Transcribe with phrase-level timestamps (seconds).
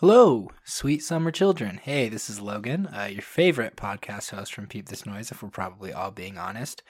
[0.00, 1.80] Hello, sweet summer children.
[1.82, 5.48] Hey, this is Logan, uh, your favorite podcast host from Peep This Noise, if we're
[5.48, 6.82] probably all being honest.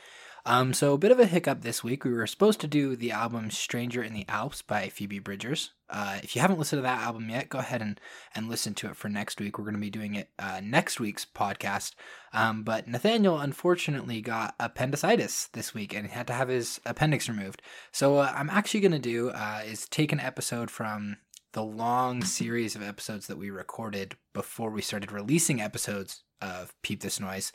[0.44, 2.04] Um, so, a bit of a hiccup this week.
[2.04, 5.70] We were supposed to do the album Stranger in the Alps by Phoebe Bridgers.
[5.88, 8.00] Uh, if you haven't listened to that album yet, go ahead and,
[8.34, 9.56] and listen to it for next week.
[9.56, 11.94] We're going to be doing it uh, next week's podcast.
[12.32, 17.62] Um, but Nathaniel unfortunately got appendicitis this week and had to have his appendix removed.
[17.92, 21.18] So, uh, I'm actually going to do uh, is take an episode from
[21.56, 27.00] the long series of episodes that we recorded before we started releasing episodes of Peep
[27.00, 27.50] This Noise.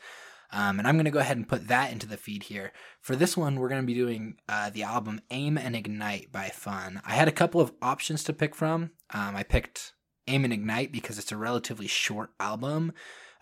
[0.52, 2.72] Um, and I'm going to go ahead and put that into the feed here.
[3.00, 6.50] For this one, we're going to be doing uh, the album Aim and Ignite by
[6.50, 7.00] Fun.
[7.06, 8.90] I had a couple of options to pick from.
[9.12, 9.94] Um, I picked
[10.26, 12.94] Aim and Ignite because it's a relatively short album,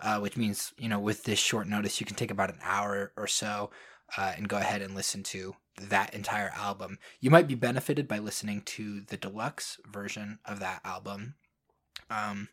[0.01, 3.13] uh, which means, you know, with this short notice, you can take about an hour
[3.15, 3.69] or so
[4.17, 6.97] uh, and go ahead and listen to that entire album.
[7.19, 11.35] You might be benefited by listening to the deluxe version of that album.
[12.09, 12.49] Um,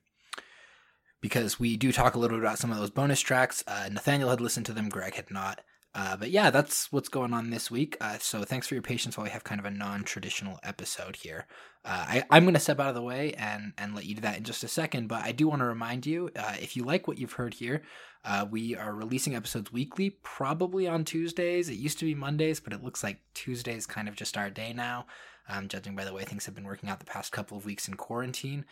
[1.21, 3.65] because we do talk a little bit about some of those bonus tracks.
[3.67, 5.61] Uh, Nathaniel had listened to them, Greg had not.
[5.97, 7.97] Uh, but yeah, that's what's going on this week.
[8.03, 11.47] Uh, so thanks for your patience while we have kind of a non-traditional episode here.
[11.87, 14.21] Uh, I, I'm going to step out of the way and and let you do
[14.21, 15.09] that in just a second.
[15.09, 17.81] But I do want to remind you, uh, if you like what you've heard here,
[18.27, 21.71] uh, we are releasing episodes weekly, probably on Tuesdays.
[21.71, 24.75] It used to be Mondays, but it looks like Tuesdays kind of just our day
[24.75, 25.07] now,
[25.49, 27.89] um, judging by the way things have been working out the past couple of weeks
[27.89, 28.67] in quarantine.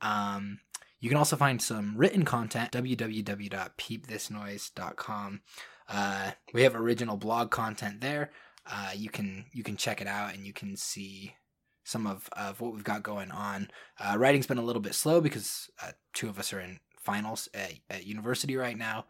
[0.00, 0.60] Um,
[0.98, 5.40] you can also find some written content www.peepthisnoise.com.
[5.90, 8.30] Uh, we have original blog content there.
[8.70, 11.34] Uh, you can you can check it out and you can see
[11.84, 13.68] some of, of what we've got going on.
[13.98, 17.48] Uh, writing's been a little bit slow because uh, two of us are in finals
[17.52, 19.06] at, at university right now.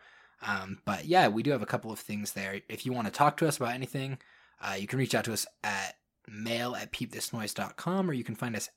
[0.46, 2.62] Um, but yeah, we do have a couple of things there.
[2.68, 4.18] If you want to talk to us about anything,
[4.62, 8.56] uh, you can reach out to us at mail at peepthisnoise.com or you can find
[8.56, 8.70] us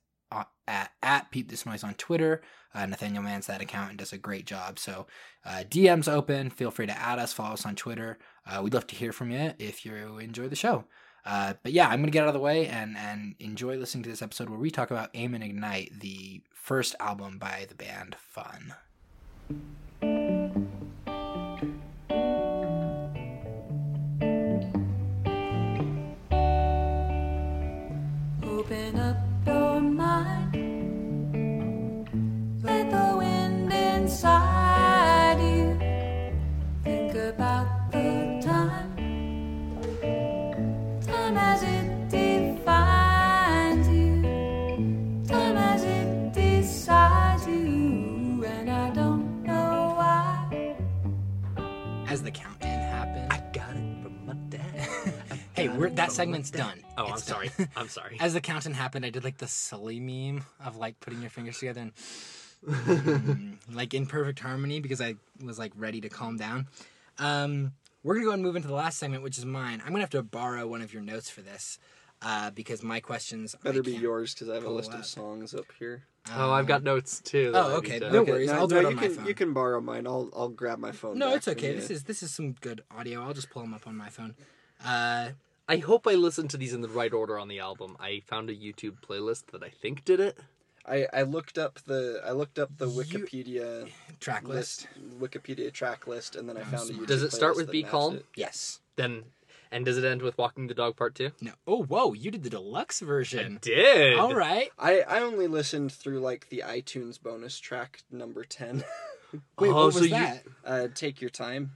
[0.68, 2.42] at, at Peep This Noise on Twitter.
[2.74, 4.80] Uh, Nathaniel mans that account and does a great job.
[4.80, 5.08] So
[5.46, 6.50] uh, DM's open.
[6.50, 8.18] Feel free to add us, follow us on Twitter.
[8.46, 10.86] Uh, we'd love to hear from you if you enjoy the show.
[11.26, 14.10] Uh, but yeah, I'm gonna get out of the way and and enjoy listening to
[14.10, 18.16] this episode where we talk about Aim and Ignite, the first album by the band
[18.20, 18.74] Fun.
[56.14, 56.80] Segment's done.
[56.98, 57.52] Oh, I'm sorry.
[57.58, 57.70] done.
[57.76, 58.18] I'm sorry.
[58.22, 61.58] As the countdown happened, I did like the silly meme of like putting your fingers
[61.60, 61.96] together and
[62.66, 66.68] mm, like in perfect harmony because I was like ready to calm down.
[67.20, 67.74] Um,
[68.04, 69.82] we're gonna go and move into the last segment, which is mine.
[69.82, 71.80] I'm gonna have to borrow one of your notes for this
[72.22, 75.00] uh, because my questions Better be can't- yours because I have a list up.
[75.00, 76.04] of songs up here.
[76.36, 77.52] oh, I've got notes too.
[77.54, 79.26] Oh, I need okay, to- no worries, I'll do it you on my can phone.
[79.28, 80.08] you can borrow mine.
[80.08, 81.18] I'll I'll grab my phone.
[81.18, 81.70] No, back it's from okay.
[81.70, 81.76] you.
[81.76, 83.24] This is this is some good audio.
[83.24, 84.36] I'll just pull them up on my phone.
[84.86, 85.30] Uh,
[85.74, 87.96] I hope I listened to these in the right order on the album.
[88.00, 90.38] I found a YouTube playlist that I think did it.
[90.86, 93.90] I I looked up the I looked up the You- Wikipedia
[94.20, 94.88] track list.
[95.20, 97.08] Wikipedia track list, and then I found a YouTube.
[97.08, 98.18] Does it start with that Be Calm?
[98.18, 98.26] it.
[98.36, 98.80] Yes.
[98.96, 99.24] Then,
[99.72, 101.32] and does it end with Walking the Dog Part Two?
[101.42, 101.54] No.
[101.66, 102.14] Oh, whoa!
[102.14, 103.60] You did the deluxe I version.
[103.62, 104.20] did.
[104.20, 104.70] All right.
[104.78, 108.84] I I only listened through like the iTunes bonus track number ten.
[109.58, 110.44] Wait, Oh, what was so you- that?
[110.66, 111.72] uh, take your time.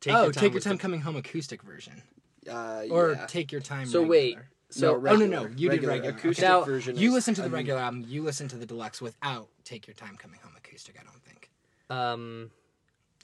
[0.00, 2.02] Take oh, your time take your time the- coming home acoustic version,
[2.48, 3.26] Uh, or yeah.
[3.26, 3.86] take your time.
[3.86, 4.10] So regular.
[4.10, 4.38] wait.
[4.70, 6.14] So no, oh no no, you did regular.
[6.16, 6.96] Acoustic Now, version.
[6.96, 8.04] You listen to the I mean, regular album.
[8.06, 10.96] You listen to the deluxe without "Take Your Time Coming Home" acoustic.
[11.00, 11.50] I don't think.
[11.90, 12.50] um,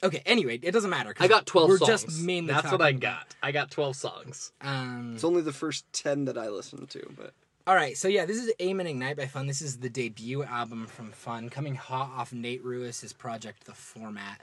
[0.03, 0.21] Okay.
[0.27, 1.15] Anyway, it doesn't matter.
[1.19, 2.03] I got twelve We're songs.
[2.03, 2.53] just mainly.
[2.53, 3.35] That's what I talking got.
[3.41, 4.51] I got twelve songs.
[4.61, 5.13] Um.
[5.15, 7.33] It's only the first ten that I listened to, but
[7.65, 9.47] All right, so yeah, this is Aim and Ignite by Fun.
[9.47, 14.41] This is the debut album from Fun, coming hot off Nate Ruess's project, The Format.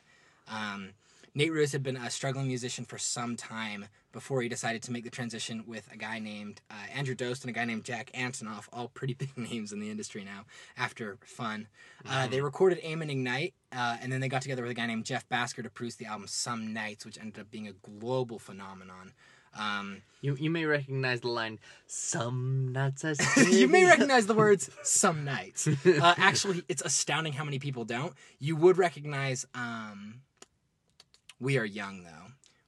[0.49, 0.91] Um,
[1.35, 5.03] Nate Ruess had been a struggling musician for some time before he decided to make
[5.03, 8.69] the transition with a guy named uh, Andrew Dost and a guy named Jack Antonoff,
[8.73, 10.45] all pretty big names in the industry now,
[10.77, 11.67] after Fun.
[12.09, 14.87] Uh, they recorded Aim and Ignite, uh, and then they got together with a guy
[14.87, 18.39] named Jeff Bhasker to produce the album Some Nights, which ended up being a global
[18.39, 19.13] phenomenon.
[19.57, 21.59] Um, You you may recognize the line.
[21.87, 23.15] Some nuts I
[23.51, 25.67] you may recognize the words some nights.
[25.69, 28.13] Uh, actually, it's astounding how many people don't.
[28.41, 30.23] You would recognize um,
[31.41, 32.11] We Are Young, though.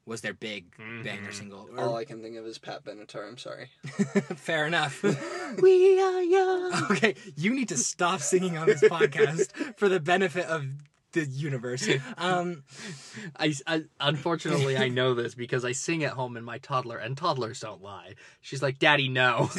[0.05, 0.71] was their big
[1.03, 1.35] banger Mhm.
[1.35, 1.69] single.
[1.77, 3.27] All Or- I can think of is Pat Benatar.
[3.27, 3.71] I'm sorry.
[4.37, 5.03] Fair enough.
[5.63, 6.73] We are young.
[6.93, 10.65] okay, you need to stop singing on this podcast for the benefit of
[11.13, 11.89] the universe.
[12.19, 12.63] Um,
[13.37, 17.17] I, I unfortunately I know this because I sing at home and my toddler and
[17.17, 18.15] toddlers don't lie.
[18.41, 19.51] She's like, "Daddy, no."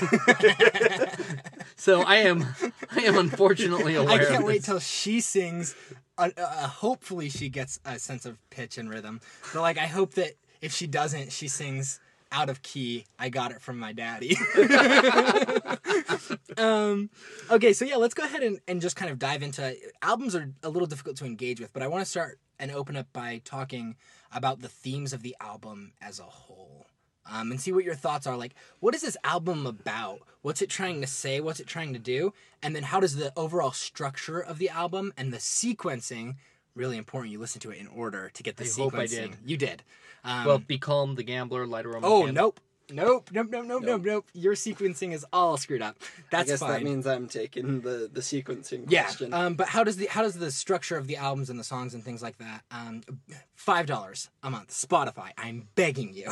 [1.75, 2.45] so I am
[2.91, 4.21] I am unfortunately aware.
[4.21, 4.65] I can't of wait this.
[4.65, 5.75] till she sings.
[6.17, 9.21] Uh, uh, hopefully, she gets a sense of pitch and rhythm.
[9.53, 11.99] But like, I hope that if she doesn't, she sings
[12.31, 13.05] out of key.
[13.17, 14.35] I got it from my daddy.
[16.57, 17.09] um,
[17.49, 20.51] okay, so yeah, let's go ahead and, and just kind of dive into albums are
[20.63, 23.41] a little difficult to engage with, but I want to start and open up by
[23.45, 23.95] talking
[24.31, 26.87] about the themes of the album as a whole.
[27.29, 28.37] Um, and see what your thoughts are.
[28.37, 30.19] Like, what is this album about?
[30.43, 31.41] What's it trying to say?
[31.41, 32.33] What's it trying to do?
[32.63, 36.35] And then, how does the overall structure of the album and the sequencing
[36.73, 37.31] really important?
[37.33, 38.77] You listen to it in order to get the I sequencing.
[38.81, 39.35] hope I did.
[39.45, 39.83] You did.
[40.23, 42.43] Um, Well, be calm, the gambler, light a Roman oh candle.
[42.45, 42.59] nope,
[42.91, 44.25] nope, nope, nope, nope, nope, nope.
[44.33, 45.97] Your sequencing is all screwed up.
[46.31, 46.71] That's I guess fine.
[46.71, 49.03] that means I'm taking the the sequencing Yeah.
[49.03, 49.33] question.
[49.33, 51.93] Um, but how does the how does the structure of the albums and the songs
[51.93, 52.63] and things like that?
[52.71, 53.01] Um,
[53.55, 55.31] five dollars a month, Spotify.
[55.37, 56.31] I'm begging you.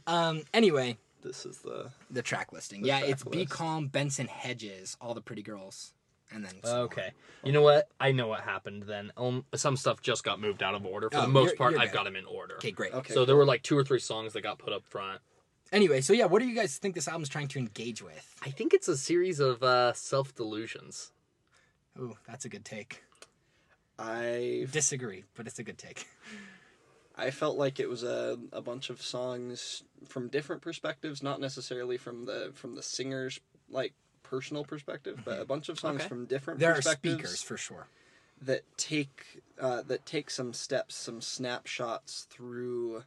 [0.07, 2.83] um, anyway, this is the the track listing.
[2.83, 3.47] The yeah, track it's Be.
[3.47, 5.93] Calm, Benson Hedges, All the Pretty Girls,
[6.33, 6.79] and then so on.
[6.83, 7.11] Okay.
[7.45, 7.89] You know what?
[8.01, 9.13] I know what happened then.
[9.17, 11.09] Um, some stuff just got moved out of order.
[11.11, 12.57] For Oh, the most you're- part, you're I've got them in order.
[12.57, 12.93] Okay, great.
[12.93, 13.15] okay.
[13.15, 15.21] So there were like two or three songs that got put up front.
[15.73, 18.35] Anyway, so yeah, what do you guys think this album's trying to engage with?
[18.45, 21.13] I think it's a series of uh, self delusions.
[21.99, 23.03] Ooh, that's a good take.
[23.99, 26.07] I Disagree, but it's a good take.
[27.17, 31.97] I felt like it was a, a bunch of songs from different perspectives, not necessarily
[31.97, 33.41] from the from the singer's
[33.71, 33.95] like
[34.31, 36.09] personal perspective, but a bunch of songs Okay.
[36.09, 37.87] from different There are perspectives speakers for sure.
[38.43, 43.05] that take uh, that take some steps, some snapshots through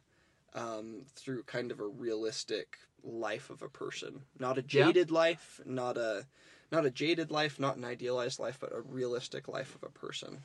[0.54, 4.86] um, through kind of a realistic life of a person, not a Yeah.
[4.86, 6.26] jaded life, not a
[6.72, 10.42] not a jaded life, not an idealized life, but a realistic life of a person.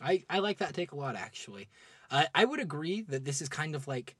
[0.00, 1.68] I, I like that take a lot, actually.
[2.10, 4.16] Uh, I would agree that this is kind of like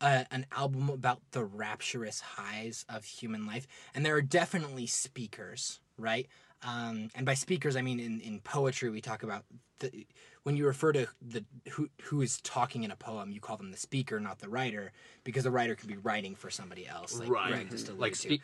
[0.00, 3.66] a, an album about the rapturous highs of human life.
[3.94, 6.26] And there are definitely speakers, right?
[6.62, 9.44] Um, and by speakers, I mean in, in poetry, we talk about
[9.80, 10.06] the,
[10.44, 13.70] when you refer to the who, who is talking in a poem, you call them
[13.70, 14.92] the speaker, not the writer,
[15.24, 17.18] because the writer could be writing for somebody else.
[17.18, 18.38] Like Greg just alluded Like to.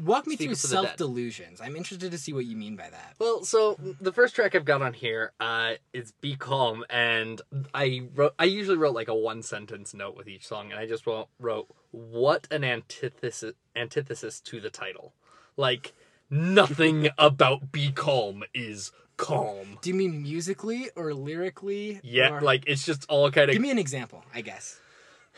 [0.00, 0.84] Walk me through for the dead.
[0.84, 1.60] self delusions.
[1.60, 3.14] I'm interested to see what you mean by that.
[3.18, 7.40] Well, so the first track I've got on here uh, is "Be Calm," and
[7.74, 8.34] I wrote.
[8.38, 11.28] I usually wrote like a one sentence note with each song, and I just wrote,
[11.38, 15.12] wrote "What an antithesis antithesis to the title."
[15.56, 15.92] Like
[16.30, 19.78] nothing about "Be Calm" is calm.
[19.82, 22.00] Do you mean musically or lyrically?
[22.02, 24.80] Yeah, or- like it's just all kind of Give me an example, I guess.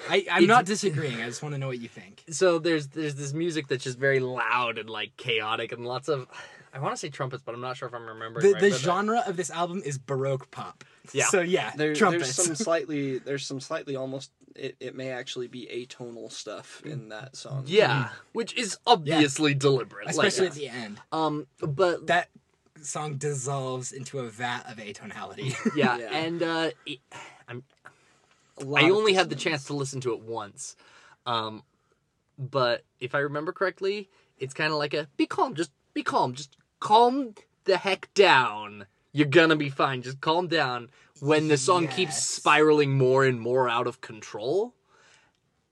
[0.09, 1.21] I, I'm not disagreeing.
[1.21, 2.25] I just want to know what you think.
[2.31, 6.27] so there's there's this music that's just very loud and like chaotic and lots of
[6.73, 8.45] I want to say trumpets, but I'm not sure if I'm remembering.
[8.45, 10.83] The, right, the but, genre of this album is Baroque pop.
[11.13, 11.27] Yeah.
[11.27, 12.35] So yeah, There, trumpets.
[12.35, 17.09] there's some slightly there's some slightly almost it, it may actually be atonal stuff in
[17.11, 17.65] that song.
[17.67, 20.07] Yeah, which is obviously deliberate.
[20.09, 20.11] Mm.
[20.11, 21.01] Especially like, at the end.
[21.13, 22.29] um, but That
[22.83, 25.55] song dissolves into a vat of atonality.
[25.77, 26.09] yeah, Yeah.
[26.13, 26.99] and uh, it,
[27.49, 27.65] I'm A lot
[28.59, 30.77] I only had the chance to listen to it once,
[31.27, 31.63] um,
[32.39, 34.09] but if I remember correctly,
[34.39, 37.35] it's kind of like a be calm, just be calm, just calm
[37.65, 38.87] the heck down.
[39.13, 40.03] You're gonna be fine.
[40.03, 40.91] Just calm down.
[41.21, 44.75] When the song keeps spiraling more and more out of control,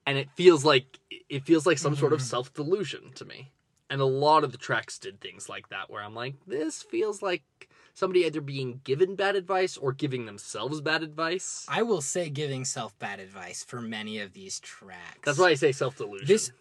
[0.07, 0.99] and it feels like
[1.29, 2.25] it feels like some sort of Mhm.
[2.25, 3.53] self delusion to me.
[3.91, 7.21] And a lot of the tracks did things like that, where I'm like, this feels
[7.21, 11.67] like somebody either being given bad advice or giving themselves bad advice.
[11.69, 15.21] I will say giving self bad advice for many of these tracks.
[15.25, 16.27] That's why I say self delusion.
[16.27, 16.53] this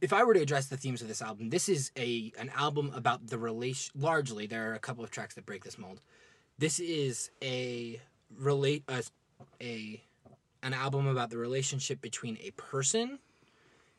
[0.00, 2.92] if I were to address the themes of this album, this is a an album
[2.94, 3.92] about the relation.
[4.00, 6.00] Largely, there are a couple of tracks that break this mold.
[6.58, 8.00] This is a
[8.38, 9.02] relate a,
[9.60, 10.02] a
[10.62, 13.18] an album about the relationship between a person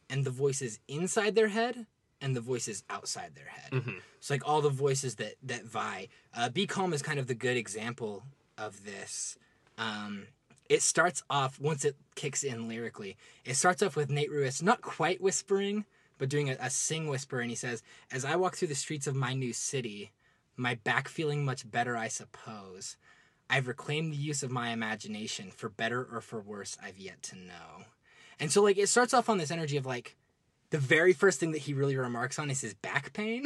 [0.10, 1.86] and the voices inside their head
[2.23, 3.71] and the voices outside their head.
[3.71, 4.01] Mhm.
[4.17, 6.07] It's like all the voices that that vie.
[6.33, 8.23] Uh, Be calm is kind of the good example
[8.57, 9.37] of this.
[9.77, 10.27] Um,
[10.69, 13.17] it starts off once it kicks in lyrically.
[13.43, 15.85] It starts off with Nate Ruess not quite whispering,
[16.17, 19.05] but doing a, a sing whisper, and he says, "As I walk through the streets
[19.07, 20.11] of my new city,
[20.55, 22.95] my back feeling much better, I suppose.
[23.49, 27.35] I've reclaimed the use of my imagination, for better or for worse, I've yet to
[27.35, 27.85] know."
[28.39, 30.15] And so, like, it starts off on this energy of like.
[30.73, 33.45] The very first thing that he really remarks on is his back pain.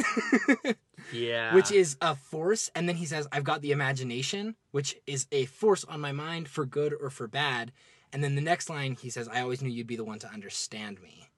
[1.13, 1.53] yeah.
[1.53, 5.45] which is a force and then he says i've got the imagination which is a
[5.45, 7.71] force on my mind for good or for bad
[8.13, 10.31] And then the next line, he says, I always knew you'd be the one to
[10.31, 11.29] understand me,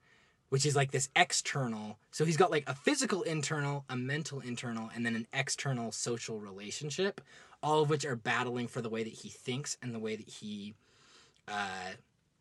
[0.48, 1.98] which is like this external.
[2.10, 6.38] So he's got like a physical internal, a mental internal, and then an external social
[6.40, 7.20] relationship,
[7.62, 10.28] all of which are battling for the way that he thinks and the way that
[10.28, 10.74] he
[11.48, 11.92] uh,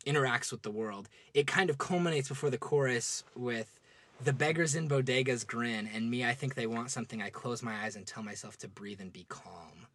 [0.09, 1.09] interacts with the world.
[1.33, 3.79] It kind of culminates before the chorus with
[4.23, 7.21] the beggars in bodegas grin, and me, I think they want something.
[7.21, 9.87] I close my eyes and tell myself to breathe and be calm.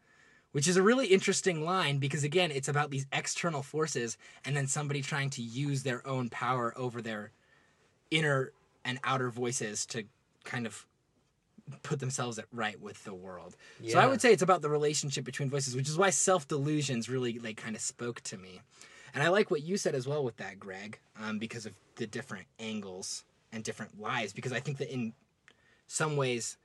[0.52, 4.68] Which is a really interesting line because, again, it's about these external forces and then
[4.68, 7.32] somebody trying to use their own power over their
[8.12, 8.52] inner
[8.84, 10.04] and outer voices to
[10.44, 10.86] kind of
[11.82, 13.56] put themselves at right with the world.
[13.92, 17.08] So I would say it's about the relationship between voices, which is why self delusions
[17.08, 18.60] really like kind of spoke to me.
[19.14, 22.06] And I like what you said as well with that, Greg, um, because of the
[22.06, 24.32] different angles and different lives.
[24.32, 25.12] Because I think that in
[25.86, 26.56] some ways,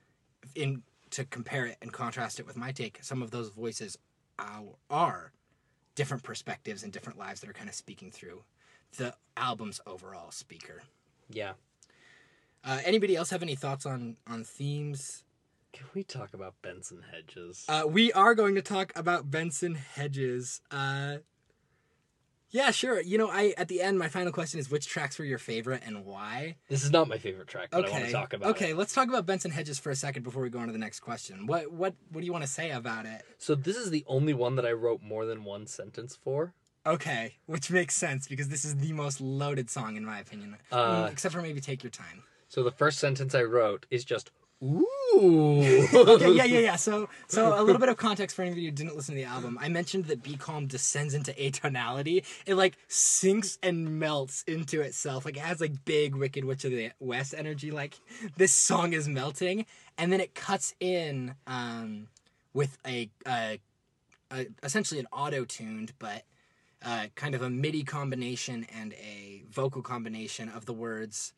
[0.55, 3.97] in to compare it and contrast it with my take, some of those voices
[4.37, 5.31] are, are
[5.95, 8.43] different perspectives and different lives that are kind of speaking through
[8.97, 10.81] the album's overall speaker.
[11.29, 11.53] Yeah.
[12.63, 15.23] Uh, anybody else have any thoughts on on themes?
[15.71, 17.65] Can we talk about Benson Hedges?
[17.69, 20.61] Uh, we are going to talk about Benson Hedges.
[20.71, 21.17] Uh,
[22.51, 23.01] yeah, sure.
[23.01, 25.83] You know, I at the end, my final question is which tracks were your favorite
[25.85, 26.55] and why?
[26.67, 27.89] this is not my favorite track, but okay.
[27.89, 28.77] I want to talk about okay, it.
[28.77, 31.01] let's talk about Benson Hedges for a second before we go on to the next
[31.01, 31.45] question.
[31.47, 33.23] What what what do you want to say about it?
[33.37, 36.53] So this is the only one that I wrote more than one sentence for.
[36.85, 40.57] Okay, which makes sense because this is the most loaded song in my opinion.
[40.71, 42.23] Uh, except for maybe take your time.
[42.47, 44.31] So the first sentence I wrote is just
[44.63, 45.87] ooh.
[45.93, 46.75] okay, yeah, yeah, yeah.
[46.75, 49.57] So, so a little bit of context for anybody who didn't listen to the album.
[49.61, 52.25] I mentioned that Be Calm descends into atonality.
[52.45, 55.25] It like sinks and melts into itself.
[55.25, 57.71] Like it has like big Wicked Witch of the West energy.
[57.71, 57.99] Like
[58.37, 59.65] this song is melting,
[59.97, 62.07] and then it cuts in um,
[62.53, 63.59] with a, a,
[64.31, 66.23] a essentially an auto tuned, but
[66.83, 71.33] uh, kind of a MIDI combination and a vocal combination of the words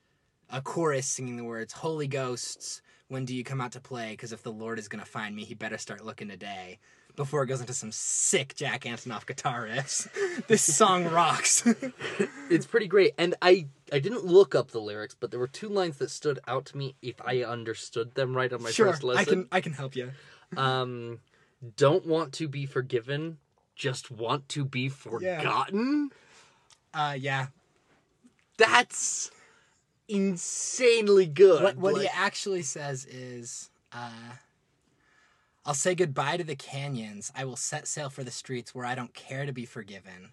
[0.51, 4.32] a chorus singing the words holy ghosts when do you come out to play because
[4.32, 6.80] if the lord is going to find me he better start looking today
[7.18, 10.08] before it goes into some sick jack antonoff guitar riffs
[10.48, 11.68] this song rocks
[12.50, 13.13] it's pretty great.
[13.18, 16.39] And I I didn't look up the lyrics, but there were two lines that stood
[16.48, 19.20] out to me if I understood them right on my sure first listen.
[19.22, 20.12] i can i can help you
[20.56, 21.20] Um,
[21.75, 23.38] don't want to be forgiven,
[23.75, 26.12] just want to be forgotten.
[26.94, 27.48] uh yeah
[28.58, 29.32] That's
[30.12, 31.63] insanely good.
[31.63, 34.10] what, what he actually says is uh
[35.65, 37.32] I'll say goodbye to the canyons.
[37.36, 40.32] I will set sail for the streets where I don't care to be forgiven.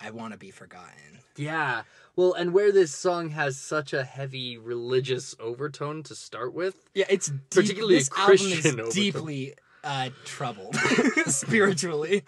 [0.00, 1.20] I want to be forgotten.
[1.36, 1.82] yeah.
[2.16, 6.76] Well, and where this song has such a heavy religious overtone to start with.
[6.94, 8.92] Yeah, it's deep, Particularly a this album is Christian overtone.
[8.94, 10.76] deeply uh, troubled
[11.26, 12.22] spiritually.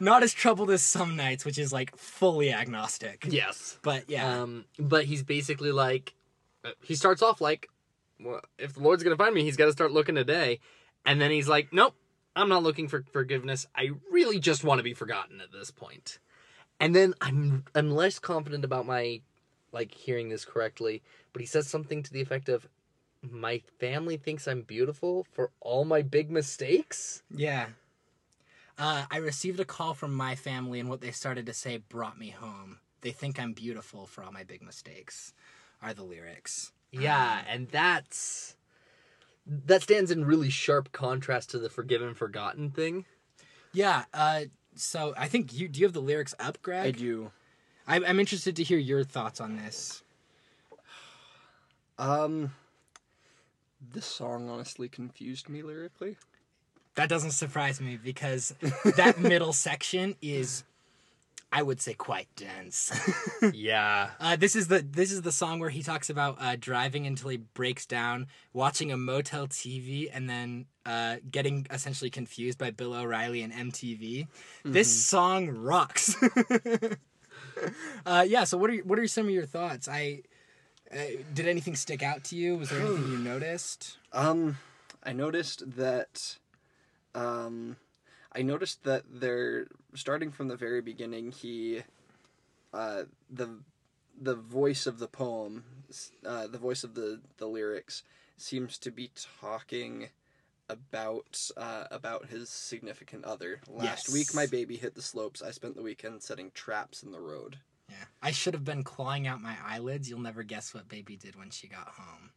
[0.00, 3.24] Not as troubled as some nights, which is like fully agnostic.
[3.28, 3.78] Yes.
[3.82, 6.14] But yeah, Um, but he's basically like,
[6.82, 7.68] he starts off like,
[8.20, 10.60] well, if the Lord's gonna find me, he's got to start looking today,
[11.06, 11.94] and then he's like, nope,
[12.34, 13.66] I'm not looking for forgiveness.
[13.74, 16.18] I really just want to be forgotten at this point.
[16.80, 19.20] And then I'm I'm less confident about my
[19.72, 22.68] like hearing this correctly, but he says something to the effect of,
[23.22, 27.66] "My family thinks I'm beautiful for all my big mistakes." yeah.
[28.80, 32.16] Uh, I received a call from my family, and what they started to say brought
[32.16, 32.78] me home.
[33.00, 35.32] They think I'm beautiful for all my big mistakes.
[35.82, 36.72] Are the lyrics?
[36.90, 38.56] Yeah, and that's
[39.46, 43.04] that stands in really sharp contrast to the forgiven forgotten thing.
[43.72, 44.04] Yeah.
[44.12, 44.42] Uh,
[44.74, 45.80] so I think you do.
[45.80, 46.86] You have the lyrics up, Greg?
[46.86, 47.30] I do.
[47.86, 50.02] I'm, I'm interested to hear your thoughts on this.
[52.00, 52.52] Um,
[53.92, 56.16] this song honestly confused me lyrically.
[56.94, 58.54] That doesn't surprise me because
[58.96, 60.62] that middle section is,
[61.50, 62.92] I would say, quite dense.
[63.54, 64.10] Yeah.
[64.20, 67.30] uh, this is the this is the song where he talks about uh, driving until
[67.30, 72.94] he breaks down, watching a Motel TV, and then uh, getting essentially confused by Bill
[72.94, 74.26] O'Reilly and MTV.
[74.64, 76.16] This song rocks.
[78.06, 78.44] uh, yeah.
[78.44, 79.88] So what are what are some of your thoughts?
[79.88, 80.22] I
[80.92, 80.98] uh,
[81.34, 82.56] did anything stick out to you?
[82.56, 83.98] Was there anything you noticed?
[84.12, 84.58] Um,
[85.04, 86.38] I noticed that,
[87.14, 87.76] um,
[88.32, 91.32] I noticed that they're starting from the very beginning.
[91.32, 91.82] He,
[92.72, 93.58] uh, the,
[94.20, 95.64] the voice of the poem,
[96.26, 98.02] uh, the voice of the the lyrics
[98.36, 100.08] seems to be talking
[100.68, 103.60] about uh, about his significant other.
[103.68, 104.12] Last Yes.
[104.12, 105.40] week, my baby hit the slopes.
[105.42, 107.58] I spent the weekend setting traps in the road.
[107.88, 108.04] Yeah.
[108.22, 110.10] I should have been clawing out my eyelids.
[110.10, 112.30] You'll never guess what baby did when she got home.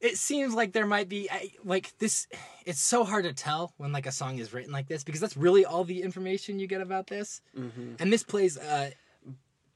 [0.00, 2.26] It seems like there might be I, like this.
[2.64, 5.36] It's so hard to tell when like a song is written like this because that's
[5.36, 7.40] really all the information you get about this.
[7.56, 7.94] Mm-hmm.
[7.98, 8.56] And this plays.
[8.58, 8.90] uh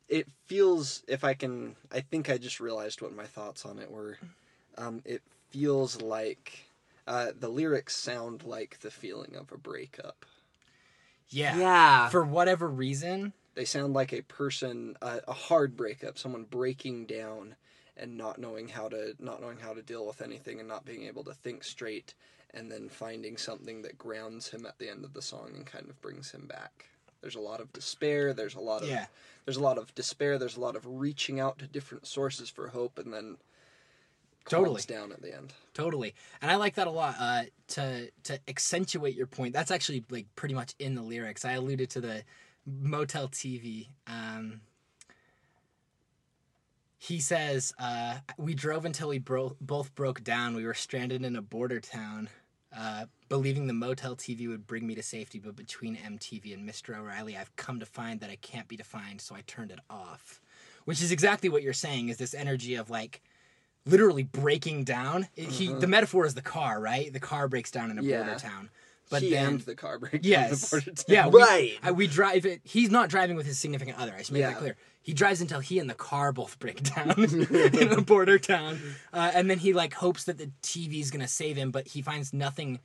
[0.08, 3.90] It feels, if I can, I think I just realized what my thoughts on it
[3.90, 4.18] were.
[4.76, 6.68] Um, it feels like
[7.06, 10.26] uh, the lyrics sound like the feeling of a breakup.
[11.30, 11.56] Yeah.
[11.56, 12.08] Yeah.
[12.10, 13.32] For whatever reason.
[13.54, 17.56] They sound like a person, uh, a hard breakup, someone breaking down
[17.96, 21.04] and not knowing how to not knowing how to deal with anything and not being
[21.04, 22.14] able to think straight
[22.52, 25.88] and then finding something that grounds him at the end of the song and kind
[25.90, 26.86] of brings him back.
[27.20, 29.06] There's a lot of despair, there's a lot of Yeah.
[29.44, 32.68] there's a lot of despair, there's a lot of reaching out to different sources for
[32.68, 33.38] hope and then
[34.46, 34.82] Totally.
[34.82, 35.54] down at the end.
[35.72, 37.14] Totally, and I like that a lot.
[37.18, 41.46] Uh, to to accentuate your point, that's actually like pretty much in the lyrics.
[41.46, 42.24] I alluded to the
[42.66, 43.88] Motel TV.
[44.06, 44.60] Um,
[47.06, 50.54] he says, uh, "We drove until we bro- both broke down.
[50.54, 52.30] We were stranded in a border town,
[52.76, 55.38] uh, believing the Motel TV would bring me to safety.
[55.38, 56.96] But between MTV and Mr.
[56.99, 59.20] O'Reilly, I've come to find that I can't be defined.
[59.20, 60.40] So I turned it off."
[60.87, 62.08] Which is exactly what you're saying.
[62.11, 63.23] Is this energy of like
[63.87, 65.28] literally breaking down.
[65.37, 67.12] It- He the metaphor is the car, right?
[67.12, 68.70] The car breaks down in a border town.
[69.11, 71.04] But he then the car break down yes, the border town.
[71.08, 71.78] yeah, we, Right.
[71.82, 72.62] I, we drive it.
[72.64, 74.14] He's not driving with his significant other.
[74.14, 74.50] I should make Yeah.
[74.52, 74.76] that clear.
[75.04, 78.80] He drives until he and the car both break down in a border town,
[79.12, 82.02] uh, and then he like hopes that the TV is gonna save him, but he
[82.02, 82.80] finds nothing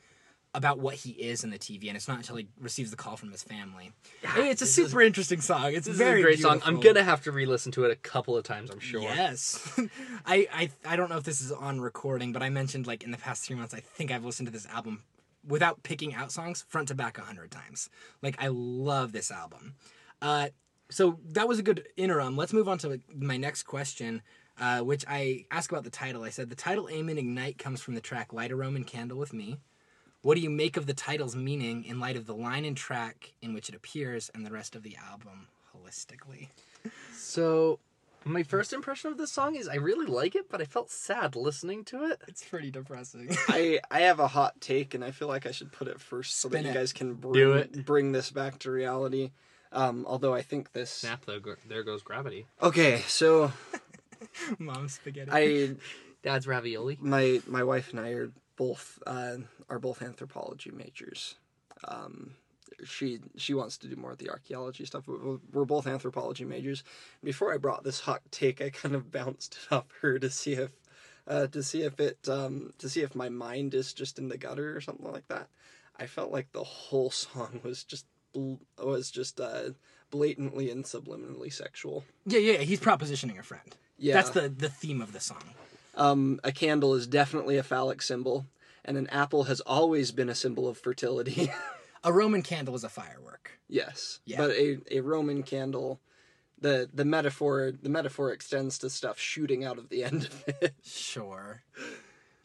[0.54, 3.16] about what he is in the TV, and it's not until he receives the call
[3.16, 3.92] from his family.
[4.22, 5.74] Hey, it's a this is- super interesting song.
[5.74, 6.62] It's a very a great song.
[6.66, 8.70] I'm gonna have to re-listen to it a couple of times.
[8.70, 9.02] I'm sure.
[9.02, 9.80] Yes,
[10.26, 13.12] I, I I don't know if this is on recording, but I mentioned like in
[13.12, 15.04] the past three months, I think I've listened to this album
[15.48, 17.90] without picking out songs front to back a hundred times.
[18.22, 19.76] Like I love this album.
[20.22, 20.50] Uh,
[20.89, 22.36] so that was a good interim.
[22.38, 24.22] Let's move on to my next question,
[24.60, 26.24] uh, which I ask about the title.
[26.24, 29.17] I said the title "Aim and Ignite" comes from the track "Light a Roman Candle
[29.17, 29.58] with Me."
[30.22, 33.31] What do you make of the title's meaning in light of the line and track
[33.41, 36.50] in which it appears and the rest of the album holistically?
[37.15, 37.79] So,
[38.25, 41.38] my first impression of this song is I really like it, but I felt sad
[41.38, 42.22] listening to it.
[42.27, 43.29] It's pretty depressing.
[43.48, 46.36] I I have a hot take, and I feel like I should put it first
[46.39, 46.74] so Spin that it.
[46.74, 47.86] you guys can bring Do it.
[47.86, 49.31] bring this back to reality.
[49.71, 50.89] Um, although I think this.
[50.89, 51.25] Snap!
[51.25, 52.47] Though, gr- there goes gravity.
[52.62, 53.51] Okay, so
[54.60, 55.29] Mom spaghetti.
[55.32, 55.75] I
[56.23, 56.97] Dad's ravioli.
[56.99, 59.38] my my wife and I are both uh,
[59.69, 61.36] are both anthropology majors.
[61.88, 62.32] Um,
[62.84, 65.08] she she wants to do more of the archaeology stuff.
[65.08, 66.84] We're we're both anthropology majors.
[67.23, 70.53] Before I brought this hot take, I kind of bounced it off her to see
[70.53, 70.71] if
[71.27, 74.38] uh, to see if it um, to see if my mind is just in the
[74.38, 75.47] gutter or something like that.
[75.97, 79.72] I felt like the whole song was just bl- was just uh,
[80.12, 82.04] blatantly and subliminally sexual.
[82.26, 83.76] Yeah, yeah, he's propositioning a friend.
[83.98, 84.13] Yeah.
[84.15, 85.44] That's the the theme of the song.
[85.96, 88.46] Um, a candle is definitely a phallic symbol,
[88.86, 91.52] and an apple has always been a symbol of fertility.
[92.02, 93.60] A Roman candle is a firework.
[93.68, 94.38] yes, Yeah.
[94.38, 96.00] but a, a Roman candle,
[96.58, 100.76] the the metaphor the metaphor extends to stuff shooting out of the end of it.
[100.82, 101.62] Sure.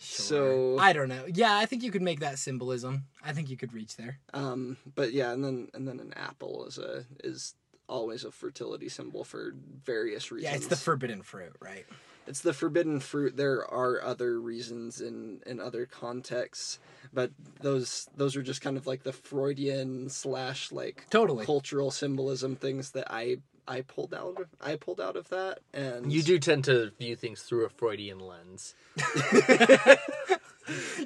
[0.05, 0.25] Sure.
[0.25, 1.25] So- I don't know.
[1.33, 3.05] Yeah, I think you could make that symbolism.
[3.25, 4.19] I think you could reach there.
[4.33, 7.55] Um, but yeah, and then and then an apple is a is
[7.89, 10.51] always a fertility symbol for various reasons.
[10.51, 11.85] Yeah, it's the forbidden fruit, right?
[12.27, 13.37] it's the forbidden fruit.
[13.37, 16.79] There are other reasons in in other contexts,
[17.13, 21.45] but those those are just kind of like the Freudian slash like Totally.
[21.45, 26.13] cultural symbolism things that I I pulled out of I pulled out of that and
[26.13, 28.75] You do tend to view things through a Freudian lens.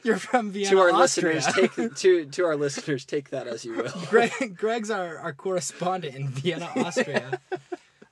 [0.05, 1.35] You're from Vienna, to our Austria.
[1.35, 3.93] listeners take to to our listeners take that as you will.
[4.09, 7.41] Greg, Greg's our, our correspondent in Vienna, Austria.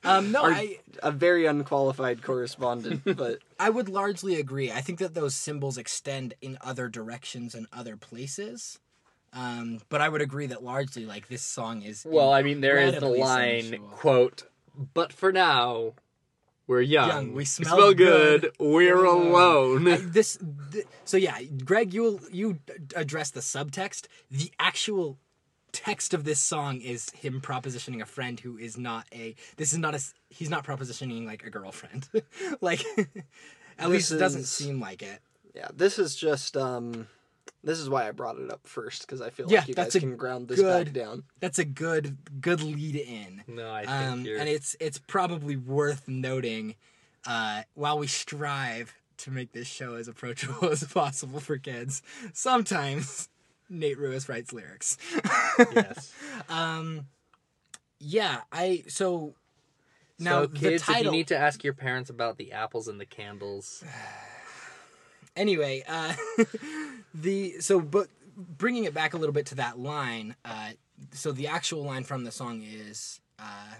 [0.03, 4.73] Um, no, Our- I a very unqualified correspondent, but I would largely agree.
[4.73, 8.79] I think that those symbols extend in other directions and other places.
[9.33, 12.07] Um, but I would agree that largely, like this song is.
[12.09, 13.89] Well, I mean, there is the line sensual.
[13.89, 14.43] quote,
[14.95, 15.93] "But for now,
[16.67, 17.09] we're young.
[17.09, 18.43] Young, we smell good.
[18.43, 20.39] good, We're we're alone." I- this,
[20.73, 22.61] th- so yeah, Greg, you you
[22.95, 24.07] address the subtext.
[24.31, 25.19] The actual
[25.73, 29.35] text of this song is him propositioning a friend who is not a.
[29.57, 30.01] This is not a.
[30.31, 32.09] He's not propositioning like a girlfriend.
[32.63, 32.83] like,
[33.79, 35.21] at least it doesn't seem like it.
[35.55, 37.07] yeah, this is just um
[37.67, 39.95] this is why I brought it up first because I feel Yeah, like you that's
[39.95, 41.25] guys can ground this back down.
[41.41, 43.43] That's a good good lead in.
[43.47, 44.39] no, I think Um, you're.
[44.39, 46.77] and it's it's probably worth noting
[47.27, 52.03] uh, while we strive to make this show as approachable as possible for kids.
[52.33, 53.29] Sometimes
[53.69, 54.97] Nate Ruess writes lyrics.
[55.75, 56.13] yes.
[56.49, 57.07] um,
[57.99, 59.35] yeah, I so
[60.19, 63.01] now so, the kids, if you need to ask your parents about the apples and
[63.01, 63.83] the candles,
[65.37, 66.15] anyway, uh,
[67.15, 70.35] the so but bringing it back a little bit to that line.
[70.45, 70.71] Uh,
[71.13, 73.75] so the actual line from the song is, uh,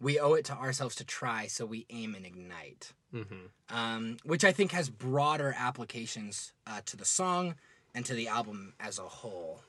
[0.00, 3.74] "We owe it to ourselves to try, so we aim and ignite." Mm-hmm.
[3.74, 7.54] um, which I think has broader applications uh, to the song
[7.94, 9.62] and to the album as a whole.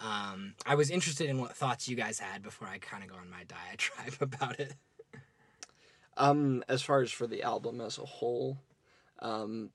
[0.00, 3.16] Um, I was interested in what thoughts you guys had before I kind of go
[3.16, 4.74] on my diatribe about it.
[6.16, 8.58] Um, as far as for the album as a whole,
[9.20, 9.70] um,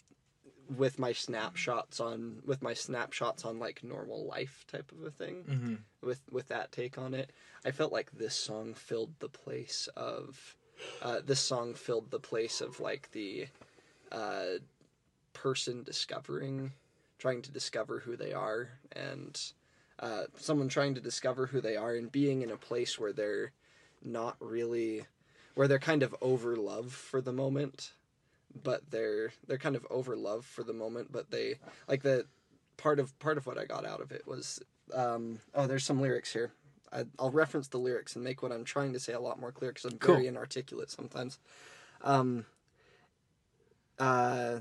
[0.69, 5.43] with my snapshots on with my snapshots on like normal life type of a thing,
[5.49, 5.75] Mm-hmm.
[6.01, 7.31] with with that take on it,
[7.65, 10.55] I felt like this song filled the place of,
[11.01, 13.47] uh, this song filled the place of like the,
[14.11, 14.59] uh,
[15.33, 16.71] person discovering,
[17.19, 19.39] trying to discover who they are, and
[19.99, 23.51] uh, someone trying to discover who they are and being in a place where they're
[24.03, 25.05] not really
[25.55, 27.93] where they're kind of over love for the moment
[28.63, 31.55] but they're they're kind of over love for the moment but they
[31.87, 32.25] like the
[32.77, 34.59] part of part of what i got out of it was
[34.93, 36.51] um oh there's some lyrics here.
[36.91, 39.51] I, i'll reference the lyrics and make what i'm trying to say a lot more
[39.51, 41.39] clear because i'm very inarticulate sometimes.
[42.01, 42.45] Um
[43.99, 44.59] uh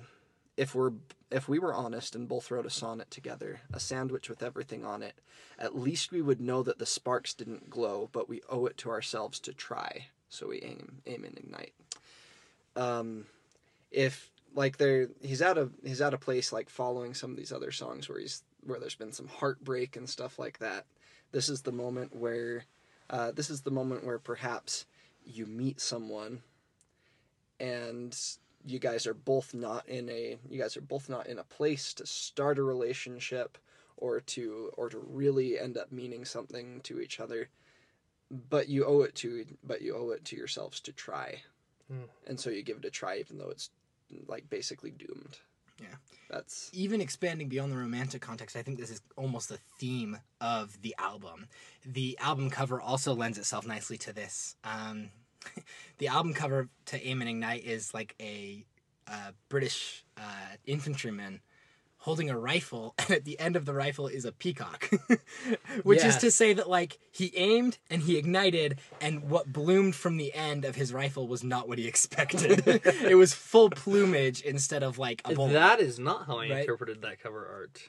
[0.57, 0.93] if we're
[1.31, 5.03] if we were honest and both wrote a sonnet together a sandwich with everything on
[5.03, 5.15] it
[5.59, 8.91] at least we would know that the sparks didn't glow but we owe it to
[8.91, 10.07] ourselves to try.
[10.29, 11.75] So we aim aim and ignite.
[12.77, 13.27] Um
[13.95, 17.53] if like there he's out of he's out of place like following some of these
[17.53, 20.85] other songs where he's where there's been some heartbreak and stuff like that
[21.33, 22.65] this is the moment where
[23.11, 24.87] uh, this is the moment where perhaps
[25.25, 26.41] you meet someone
[27.61, 28.19] and
[28.67, 31.93] you guys are both not in a you guys are both not in a place
[31.95, 33.59] to start a relationship
[33.97, 37.49] or to or to really end up meaning something to each other
[38.51, 41.41] but you owe it to but you owe it to yourselves to try
[41.89, 42.05] Hmm.
[42.27, 43.69] and so you give it a try even though it's
[44.27, 45.39] like basically doomed
[45.81, 45.97] Yeah.
[46.31, 50.81] that's Even expanding beyond the romantic context, I think this is almost the theme of
[50.83, 51.49] the album.
[51.85, 54.57] The album cover also lends itself nicely to this.
[54.65, 55.11] Um,
[55.99, 58.65] the album cover to Aim and Ignite is like a
[59.07, 61.41] uh, British uh, infantryman
[62.05, 64.91] holding a rifle, and at the end of the rifle is a peacock,
[65.85, 70.17] which is to say that like he aimed and he ignited, and what bloomed from
[70.19, 72.63] the end of his rifle was not what he expected.
[72.67, 75.53] it was full plumage instead of like a bullet.
[75.55, 76.61] That is not how I Right.
[76.61, 77.89] interpreted that cover art.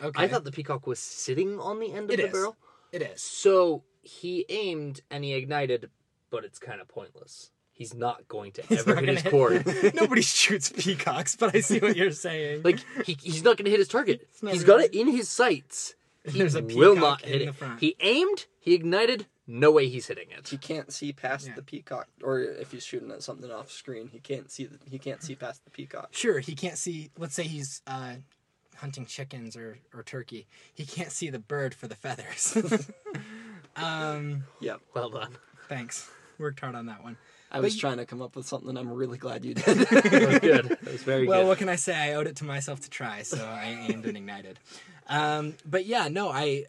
[0.00, 0.22] okay.
[0.24, 2.32] I thought the peacock was sitting on the end of It the is.
[2.32, 2.56] barrel.
[2.92, 3.22] it is.
[3.22, 5.90] So he aimed and he ignited,
[6.30, 7.50] but it's kind of pointless.
[7.76, 9.94] He's not going to He's ever not hit his gonna cord.
[9.94, 12.62] Nobody shoots peacocks, but I see what you're saying.
[12.64, 14.26] like he, he's not going to hit his target.
[14.42, 15.94] not He's really- got it in his sights.
[16.24, 17.54] He There's a will peacock not in hit the it.
[17.54, 17.80] front.
[17.80, 18.46] He aimed.
[18.58, 19.26] He ignited.
[19.46, 20.48] No way he's hitting it.
[20.48, 21.54] he can't see past Yeah.
[21.54, 24.98] the peacock or if he's shooting at something off screen he can't see the, he
[24.98, 27.10] can't see past the peacock sure, he can't see.
[27.16, 28.14] Let's say he's uh,
[28.78, 30.48] hunting chickens or, or turkey.
[30.74, 32.56] He can't see the bird for the feathers.
[33.76, 35.36] um, yep Well done.
[35.68, 36.10] thanks.
[36.38, 37.16] Worked hard on that one.
[37.56, 40.28] I was you- trying to come up with something i'm really glad you did That
[40.28, 40.64] was good.
[40.82, 41.28] That was very good.
[41.32, 41.48] well, good.
[41.48, 41.94] what can I say?
[41.94, 44.58] I owed it to myself to try, so I aimed and ignited.
[45.08, 46.64] Um, but yeah, no, I,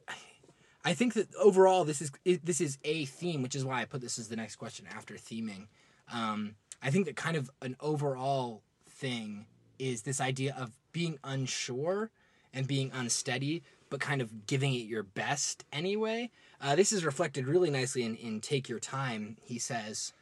[0.86, 2.12] I think that overall this is
[2.44, 5.16] this is a theme, which is why I put this as the next question after
[5.16, 5.68] theming.
[6.12, 9.46] Um, I think that kind of an overall thing
[9.80, 12.12] is this idea of being unsure
[12.54, 16.30] and being unsteady, but kind of giving it your best anyway.
[16.62, 20.14] Uh, this is reflected really nicely in, in "Take Your Time." He says.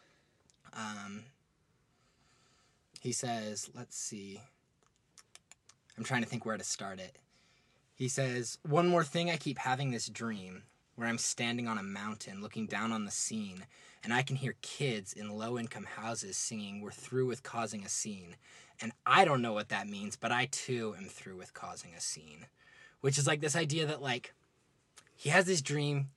[0.75, 1.23] Um,
[2.99, 4.41] he says, let's see.
[5.97, 7.17] I'm trying to think where to start it.
[7.95, 10.63] He says, One more thing, I keep having this dream
[10.95, 13.65] where I'm standing on a mountain looking down on the scene,
[14.03, 17.89] and I can hear kids in low income houses singing, We're through with causing a
[17.89, 18.35] scene.
[18.81, 22.01] And I don't know what that means, but I too am through with causing a
[22.01, 22.47] scene.
[22.99, 24.33] Which is like this idea that, like,
[25.15, 26.09] he has this dream,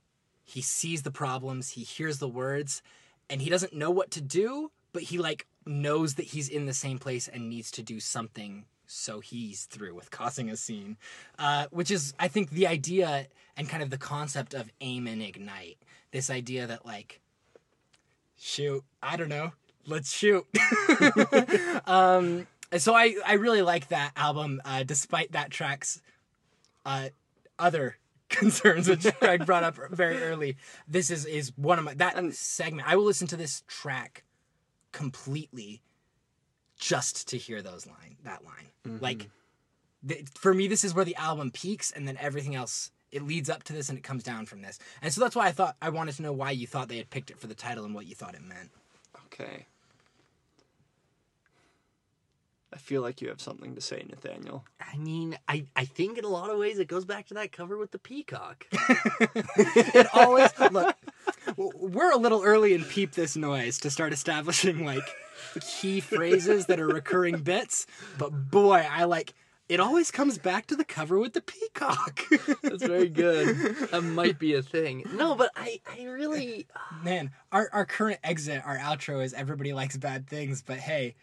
[0.43, 2.83] he sees the problems, he hears the words,
[3.31, 6.75] and he doesn't know what to do, but he like knows that he's in the
[6.75, 10.97] same place and needs to do something so he's through with causing a scene.
[11.39, 15.23] Uh, which is i think the idea and kind of the concept of aim and
[15.23, 15.79] ignite.
[16.11, 17.21] This idea that like
[18.39, 19.53] shoot i don't know
[19.87, 20.47] let's shoot.
[21.87, 26.01] Um, so i i really like that album uh, despite that track's
[26.85, 27.09] uh,
[27.59, 27.97] other
[28.41, 30.57] concerns which Greg brought up very early.
[30.87, 32.89] This is is one of my that And- segment.
[32.89, 34.25] I will listen to this track
[34.93, 35.83] completely
[36.79, 38.71] just to hear those line that line.
[38.87, 39.03] Mm-hmm.
[39.03, 39.29] Like
[40.07, 43.49] th- for me, this is where the album peaks, and then everything else it leads
[43.49, 44.79] up to this, and it comes down from this.
[45.01, 47.11] And so that's why I thought I wanted to know why you thought they had
[47.11, 48.71] picked it for the title and what you thought it meant.
[49.27, 49.67] okay
[52.73, 54.65] I feel like you have something to say, Nathaniel.
[54.81, 57.51] I mean, I, I think in a lot of ways it goes back to that
[57.51, 58.67] cover with the peacock.
[58.73, 60.95] it always look.
[61.57, 65.03] We're a little early in peep this noise to start establishing like
[65.61, 67.87] key phrases that are recurring bits,
[68.19, 69.35] but boy, I like.
[69.69, 72.23] It always comes back to the cover with the peacock.
[72.63, 73.77] That's very good.
[73.91, 75.05] That might be a thing.
[75.13, 76.67] No, but I, I really.
[76.75, 81.17] Uh, Man, our our current exit, our outro is everybody likes bad things, but hey,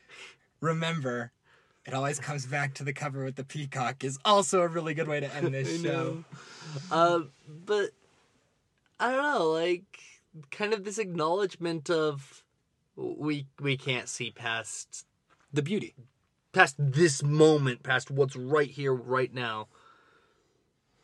[0.62, 1.32] remember,
[1.86, 5.08] it always comes back to the cover with the peacock is also a really good
[5.08, 6.24] way to end this show.
[6.92, 7.92] Uh, but
[9.00, 10.00] I don't know, like
[10.52, 12.44] kind of this acknowledgement of
[12.96, 15.06] we we can't see past
[15.54, 15.94] The beauty.
[16.54, 19.68] past this moment, past what's right here, right now.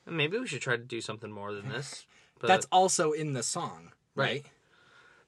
[0.05, 2.05] And maybe we should try to do something more than this.
[2.39, 4.27] But, That's also in the song, right?
[4.41, 4.45] Right.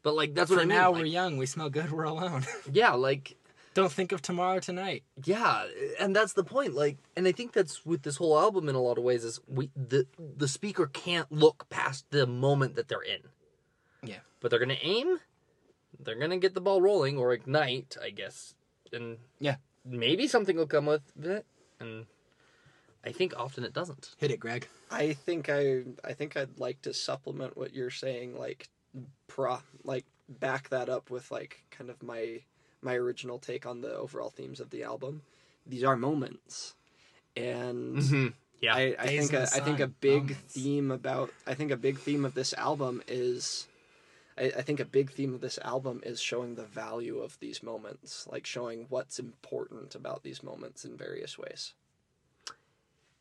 [0.01, 0.75] but like that's what For I mean.
[0.77, 1.37] now, like, we're young.
[1.37, 1.91] We smell good.
[1.91, 2.43] We're alone.
[2.71, 3.35] yeah, like
[3.73, 5.03] Don't think of tomorrow tonight.
[5.23, 5.65] yeah,
[5.99, 6.73] and that's the point.
[6.75, 9.39] Like, and I think that's with this whole album in a lot of ways is
[9.47, 10.05] we the
[10.38, 13.21] the speaker can't look past the moment that they're in.
[14.03, 14.19] Yeah.
[14.41, 15.19] but they're gonna aim
[15.99, 18.53] they're gonna get the ball rolling or ignite i guess
[18.91, 19.55] and Yeah.
[19.86, 21.45] maybe something will come with it
[21.79, 22.05] and
[23.05, 24.67] i think often it doesn't Hit it, Greg.
[24.91, 28.67] I think I I think I'd like to supplement what you're saying, like
[29.27, 32.41] pro like back that up with like kind of my
[32.84, 35.22] my original take on the overall themes of the album.
[35.65, 36.76] These are moments.
[37.36, 40.54] And yeah I, I think in a, I think a big moments.
[40.54, 43.67] theme about I think a big theme of this album is
[44.38, 47.62] I, I think a big theme of this album is showing the value of these
[47.63, 51.74] moments, like showing what's important about these moments in various ways.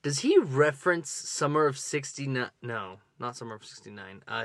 [0.03, 4.45] does he reference summer of 69 no not summer of 69 uh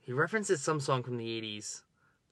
[0.00, 1.82] he references some song from the 80s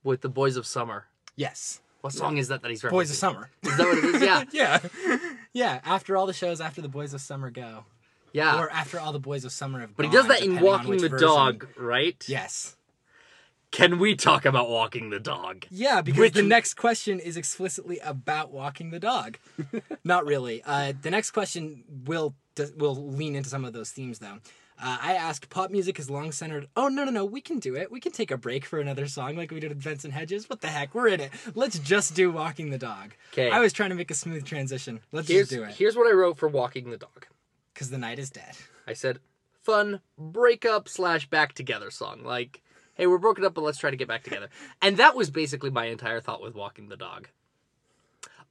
[0.03, 1.81] with the boys of summer Yes.
[2.01, 3.51] what song is that that he's referencing Boys of Summer.
[3.63, 5.19] is that what it is yeah yeah.
[5.53, 5.81] Yeah.
[5.85, 7.85] After all the shows, after the Boys of Summer go,
[8.33, 10.97] yeah or after all the Boys of Summer have but he does that in walking
[10.99, 11.29] the version.
[11.29, 12.77] dog right Yes.
[13.71, 17.99] can we talk about walking the dog Yeah, because Which- the next question is explicitly
[18.01, 19.39] about walking the dog.
[20.05, 20.63] Not really.
[20.65, 22.35] Uh, the next question will
[22.77, 24.39] will lean into some of those themes, though.
[24.79, 26.69] Uh, I asked, pop music is long centered.
[26.77, 27.91] Oh no no no, we can do it.
[27.91, 30.51] We can take a break for another song like we did with Vincent Hedges.
[30.51, 30.95] What the heck?
[30.95, 31.31] We're in it.
[31.55, 33.15] Let's just do walking the Dog.
[33.33, 33.51] Okay.
[33.51, 35.01] I was trying to make a smooth transition.
[35.13, 37.27] Let's here's, just do it here's what i wrote for walking the dog
[37.73, 38.57] because the night is dead.
[38.87, 39.19] I said,
[39.63, 42.23] fun breakup slash back together song.
[42.25, 42.63] Like,
[42.95, 44.49] hey, we're broken up, but let's try to get back together.
[44.81, 47.29] And that was basically my entire thought with Walking the Dog.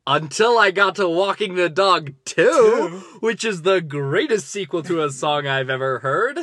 [0.07, 5.09] Until I got to Walking the Dog 2, which is the greatest sequel to a
[5.09, 6.37] song I've ever heard.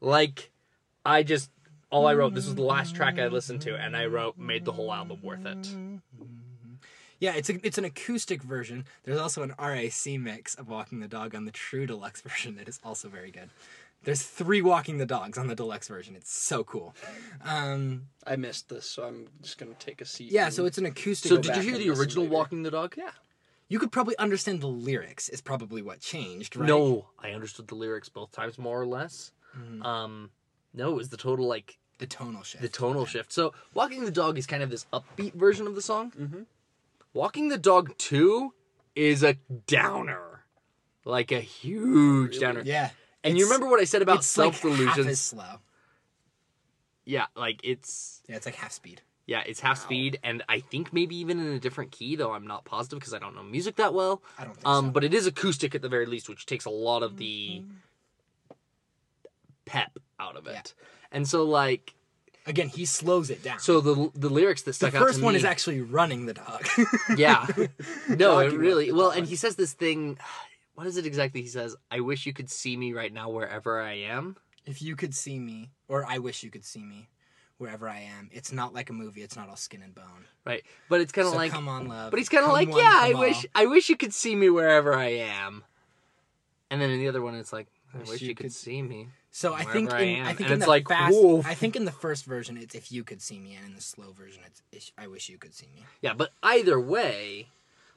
[0.00, 0.50] Like,
[1.04, 1.50] I just,
[1.90, 4.64] all I wrote, this was the last track I listened to, and I wrote, made
[4.64, 5.68] the whole album worth it.
[7.20, 8.86] Yeah, it's a, it's an acoustic version.
[9.04, 12.68] There's also an RAC mix of Walking the Dog on the true deluxe version that
[12.68, 13.50] is also very good.
[14.04, 16.14] There's three Walking the Dogs on the deluxe version.
[16.16, 16.94] It's so cool.
[17.44, 20.30] Um, I missed this, so I'm just gonna take a seat.
[20.30, 21.28] yeah, and- so it's an acoustic.
[21.28, 22.34] So, did you hear the original later.
[22.34, 22.94] Walking the Dog?
[22.96, 23.10] Yeah.
[23.68, 25.28] You could probably understand the lyrics.
[25.30, 26.68] Is probably what changed, right?
[26.68, 29.32] No, I understood the lyrics both times, more or less.
[29.58, 29.82] Mm-hmm.
[29.82, 30.30] Um,
[30.74, 32.60] no, it was the total, like, the tonal shift.
[32.62, 33.32] the tonal shift.
[33.32, 36.10] So, Walking the Dog is kind of this upbeat version of the song.
[36.12, 36.42] Mm-hmm.
[37.14, 38.52] Walking the Dog 2
[38.94, 39.34] is a
[39.66, 40.44] downer.
[41.06, 42.62] Like a huge downer.
[42.64, 42.90] Yeah,
[43.24, 45.18] And you remember what I said about like self as delusions?
[45.20, 45.60] slow.
[47.04, 49.00] yeah, like it's Yeah, it's like half speed.
[49.26, 52.46] yeah, it's half speed and I think maybe even in a different key, though I'm
[52.46, 54.22] not positive because I don't know music that well.
[54.38, 54.90] I don't think Um, so.
[54.92, 57.62] but it is acoustic at the very least, which takes a lot of the
[59.64, 60.52] pep out of it.
[60.76, 60.86] Yeah.
[61.12, 61.94] And so like
[62.46, 63.58] Again, he slows it down.
[63.58, 66.26] so the the lyrics that the stuck out to first one me, is actually running
[66.26, 66.66] the dog.
[67.16, 67.46] yeah.
[68.10, 70.18] no, it really well, and he says this thing.
[70.74, 71.42] What is it exactly?
[71.42, 74.96] He says, "I wish you could see me right now, wherever I am." if you
[74.96, 77.08] could see me, or I wish you could see me,
[77.58, 78.30] wherever I am.
[78.32, 79.22] It's not like a movie.
[79.22, 80.24] It's not all skin and bone.
[80.44, 82.10] Right, but it's kind of so like, come on, love.
[82.10, 84.34] but he's kind of like, yeah, I come wish, all." I wish you could see
[84.34, 85.64] me wherever I am.
[86.70, 89.08] And then in the other one, it's like, I wish, you, could, could- see me.
[89.30, 90.26] So I think I in, am.
[90.26, 91.16] I, think And in it's the like, fast.
[91.44, 93.80] I think in the first version it's if you could see me, and in the
[93.80, 94.40] slow version
[94.72, 95.84] it's I wish you could see me.
[96.00, 97.48] Yeah, but either way,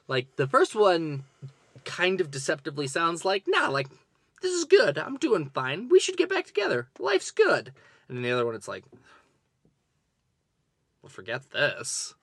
[0.08, 1.22] like the first one
[1.88, 3.88] kind of deceptively sounds like, nah, like
[4.42, 4.98] this is good.
[4.98, 5.88] I'm doing fine.
[5.88, 6.88] We should get back together.
[7.00, 7.72] Life's good.
[8.08, 8.84] And then the other one, it's like,
[11.02, 12.14] well, forget this.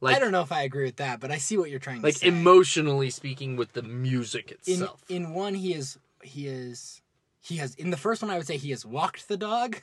[0.00, 2.02] Like, I don't know if I agree with that, but I see what you're trying
[2.02, 2.26] like to say.
[2.28, 5.02] emotionally speaking, with the music itself.
[5.08, 7.00] in in one he is he is
[7.40, 9.80] he has in the first one I would say he has walked the dog,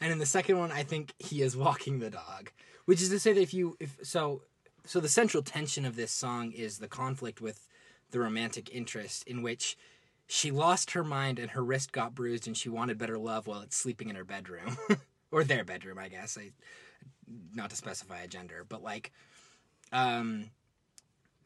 [0.00, 2.50] and in the second one I think he is walking the dog.
[2.86, 4.42] Which is to say that if you if so
[4.84, 7.68] so the central tension of this song is the conflict with
[8.10, 9.76] the romantic interest in which
[10.26, 13.62] she lost her mind and her wrist got bruised and she wanted better love while
[13.62, 14.76] it's sleeping in her bedroom.
[15.32, 16.36] Or their bedroom i guess.
[16.36, 16.50] I,
[17.54, 19.12] not to specify a gender but like
[19.92, 20.50] um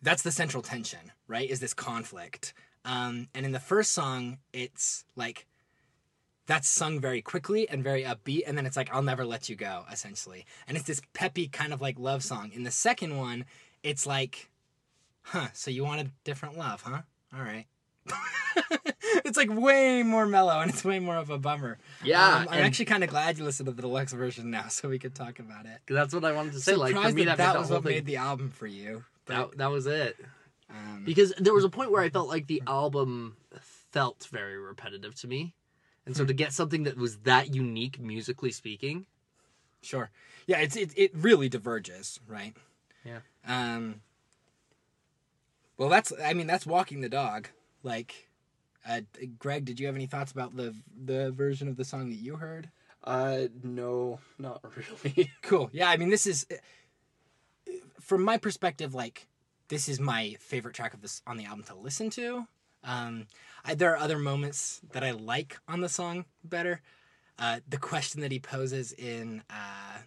[0.01, 2.55] that's the central tension right is this conflict.
[2.87, 5.47] Um and in the first song it's like
[6.47, 9.57] that's sung very quickly and very upbeat and then it's like i'll never let you
[9.57, 10.47] go essentially.
[10.67, 12.53] And it's this peppy kind of like love song.
[12.55, 13.45] In the second one
[13.83, 14.49] it's like
[15.25, 17.01] huh so you wanted a different love huh
[17.35, 17.67] all right
[19.25, 22.65] it's like way more mellow and it's way more of a bummer Yeah, Um, i'm
[22.65, 25.39] actually kind of glad you listened to the deluxe version now so we could talk
[25.39, 26.73] about it that's what I wanted to say.
[26.73, 29.05] surprised Like for me, that, that, that was what thing- made the album for you
[29.27, 30.17] that, that was it.
[30.71, 33.37] um, Because there was a point where I felt like the album
[33.91, 35.55] felt very repetitive to me.
[36.05, 39.07] And so to get something that was that unique musically speaking,
[39.81, 40.11] Sure.
[40.47, 42.55] Yeah, it's it, it really diverges, right?
[43.03, 43.21] Yeah.
[43.49, 44.03] Um
[45.77, 47.49] Well, that's I mean, that's walking the dog.
[47.83, 48.29] Like
[48.89, 49.01] uh
[49.39, 52.37] Greg, did you have any thoughts about the the version of the song that you
[52.37, 52.71] heard?
[53.03, 54.63] Uh, no, not
[55.05, 55.31] really.
[55.43, 55.69] Cool.
[55.73, 56.47] Yeah, I mean, this is
[58.01, 59.27] from my perspective like
[59.69, 62.47] this is my favorite track of this on the album to listen to.
[62.83, 63.27] Um
[63.65, 66.83] I, there are other moments that I like on the song better.
[67.39, 69.99] Uh, the question that he poses in uh,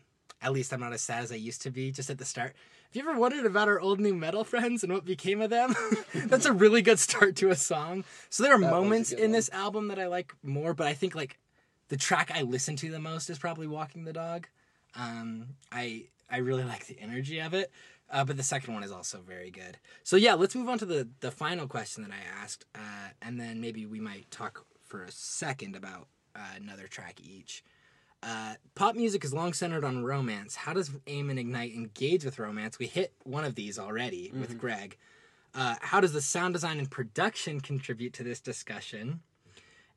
[0.42, 2.56] at least I'm not as sad as I used to be just at the start.
[2.88, 5.76] Have you ever wondered about our old new metal friends and what became of them?
[6.16, 8.06] That's a really good start to a song.
[8.30, 9.32] So there are That moments in one.
[9.34, 11.38] this album that I like more, but I think like
[11.90, 14.48] the track I listen to the most is probably Walking the Dog.
[14.96, 17.72] Um, I I really like the energy of it.
[18.10, 19.78] Uh, but the second one is also very good.
[20.04, 23.38] So yeah, let's move on to the the final question that I asked, uh, and
[23.38, 27.66] then maybe we might talk for a second about uh, another track each.
[28.28, 30.56] Uh, pop music is long centered on romance.
[30.56, 32.78] How does Aim and Ignite engage with romance?
[32.78, 34.98] We hit one of these already with Greg.
[35.56, 39.22] Uh, how does the sound design and production contribute to this discussion?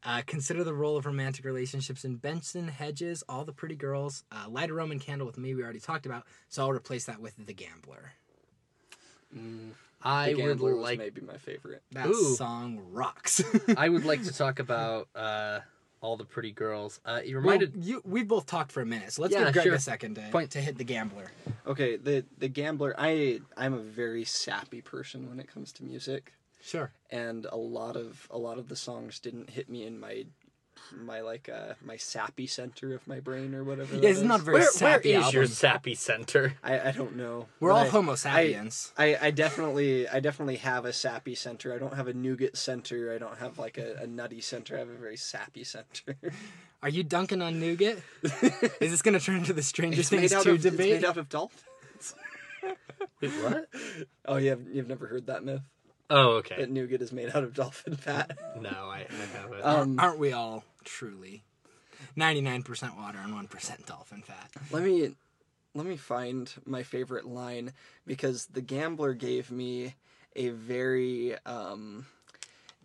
[0.04, 4.48] Uh, consider the role of romantic relationships in Benson, Hedges, All the Pretty Girls, uh,
[4.48, 7.34] Light a Roman Candle with Me, we already talked about, so I'll replace that with
[7.36, 8.12] The Gambler.
[10.02, 11.82] I the would Gambler was like maybe my favorite.
[11.92, 12.34] That Ooh.
[12.36, 13.42] song rocks.
[13.76, 15.60] I would like to talk about uh,
[16.00, 17.00] all the pretty girls.
[17.04, 19.52] Uh, it well, reminded you, we both talked for a minute, so let's Yeah, give
[19.54, 19.74] Greg sure.
[19.74, 20.50] a second to, Point.
[20.52, 21.30] to hit The Gambler.
[21.66, 22.94] Okay, the the Gambler.
[22.98, 26.32] I I'm a very sappy person when it comes to music,
[26.62, 26.92] Sure.
[27.10, 30.26] and a lot of a lot of the songs didn't hit me in my
[31.04, 33.94] my like uh my sappy center of my brain or whatever.
[33.94, 36.54] Yeah, that it's not very where, where sappy is your sappy center?
[36.62, 37.46] I I don't know.
[37.60, 38.92] We're But all I- Homo sapiens.
[38.96, 41.74] I, I definitely I definitely have a sappy center.
[41.74, 43.12] I don't have a nougat center.
[43.12, 44.76] I don't have like a, a nutty center.
[44.76, 46.16] I have a very sappy center.
[46.82, 47.98] Are you dunking on nougat?
[48.22, 50.76] is this going to turn into the Stranger it's Things made out 2 of it's
[50.78, 52.14] made out of dolphins.
[53.20, 53.68] Wait, what?
[54.24, 55.60] Oh, you have you've never heard that myth
[56.10, 56.56] Oh, okay.
[56.56, 58.36] that nougat is made out of dolphin fat.
[58.60, 59.64] No, I, I haven't.
[59.64, 61.44] Um, Aren't we all truly?
[62.16, 64.50] 99% water and 1% dolphin fat.
[64.70, 65.14] let me
[65.74, 67.72] let me find my favorite line
[68.06, 69.94] because the gambler gave me
[70.34, 72.06] a very um,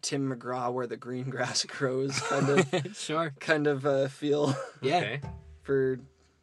[0.02, 3.34] Tim McGraw where the green grass grows kind of sure.
[3.40, 4.56] kind of uh, feel.
[4.82, 4.98] Yeah.
[4.98, 5.22] Okay.
[5.64, 6.00] For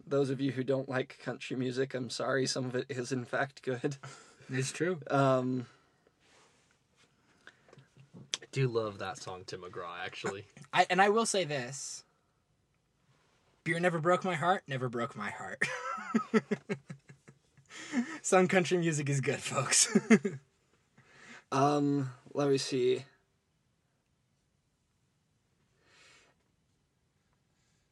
[0.06, 2.46] those of you who don't like country music, I'm sorry.
[2.46, 3.96] Some of it is in fact good.
[4.50, 4.98] It's true.
[5.10, 5.66] Um,
[8.40, 10.46] I do love that song, Tim McGraw, actually.
[10.72, 12.04] I and I will say this.
[13.64, 15.62] Beer never broke my heart, never broke my heart.
[18.22, 19.96] Some country music is good, folks.
[21.52, 23.04] um, let me see.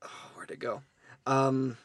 [0.02, 0.82] Oh, where'd it go?
[1.26, 1.76] Um,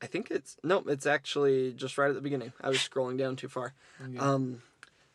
[0.00, 2.52] I think it's no, it's actually just right at the beginning.
[2.60, 3.72] I was scrolling down too far.
[4.18, 4.62] Um,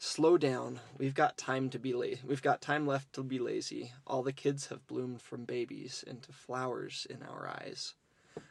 [0.03, 0.81] slow down.
[0.97, 2.19] We've got time to be lazy.
[2.27, 3.93] We've got time left to be lazy.
[4.05, 7.95] All the kids have bloomed from babies into flowers in our eyes.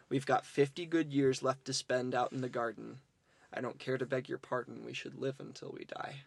[0.08, 2.98] We've got 50 good years left to spend out in the garden.
[3.52, 4.84] I don't care to beg your pardon.
[4.86, 6.22] We should live until we die.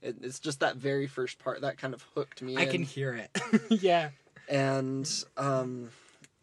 [0.00, 2.56] It, it's just that very first part that kind of hooked me.
[2.56, 3.36] I in can hear it.
[3.82, 4.10] yeah.
[4.48, 5.90] and um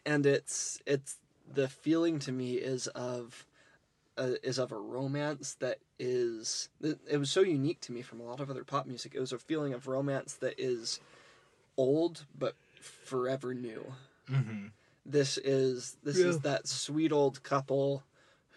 [0.06, 1.16] and it's it's
[1.54, 3.46] the feeling to me is of
[4.17, 8.24] uh, is of a romance that is it, was so unique to me from a
[8.24, 10.99] lot of other pop music it was a feeling of romance that is
[11.78, 13.93] old but forever new
[14.32, 14.68] Mm-hmm.
[15.05, 16.28] this is this Yeah.
[16.28, 18.03] is that sweet old couple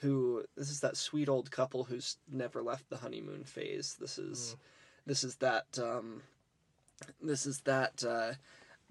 [0.01, 4.57] who this is that sweet old couple who's never left the honeymoon phase this is
[5.07, 6.23] this is that um
[7.21, 8.35] this is that uh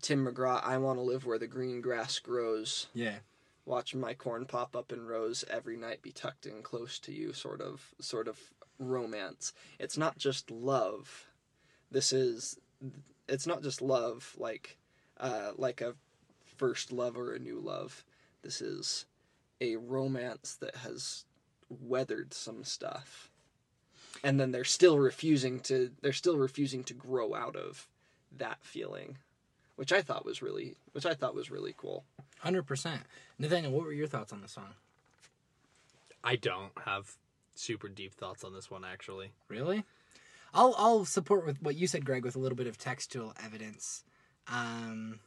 [0.01, 3.19] tim mcgraw i want to live where the green grass grows Yeah.
[3.65, 7.33] Watching my corn pop up in rows every night be tucked in close to you
[7.33, 8.39] sort of sort of
[8.79, 9.53] romance.
[9.79, 11.27] It's not just love.
[11.91, 12.57] This is
[13.27, 14.77] it's not just love like
[15.19, 15.95] uh, like a
[16.57, 18.03] first love or a new love.
[18.41, 19.05] This is
[19.61, 21.25] a romance that has
[21.69, 23.31] weathered some stuff.
[24.23, 27.87] And then they're still refusing to they're still refusing to grow out of
[28.37, 29.17] that feeling,
[29.75, 32.03] which I thought was really which I thought was really cool.
[32.39, 33.01] Hundred percent.
[33.39, 34.73] Nathaniel, what were your thoughts on the song?
[36.23, 37.15] I don't have
[37.55, 39.31] super deep thoughts on this one actually.
[39.47, 39.83] Really?
[40.53, 44.03] I'll I'll support with what you said, Greg, with a little bit of textual evidence.
[44.47, 45.19] Um,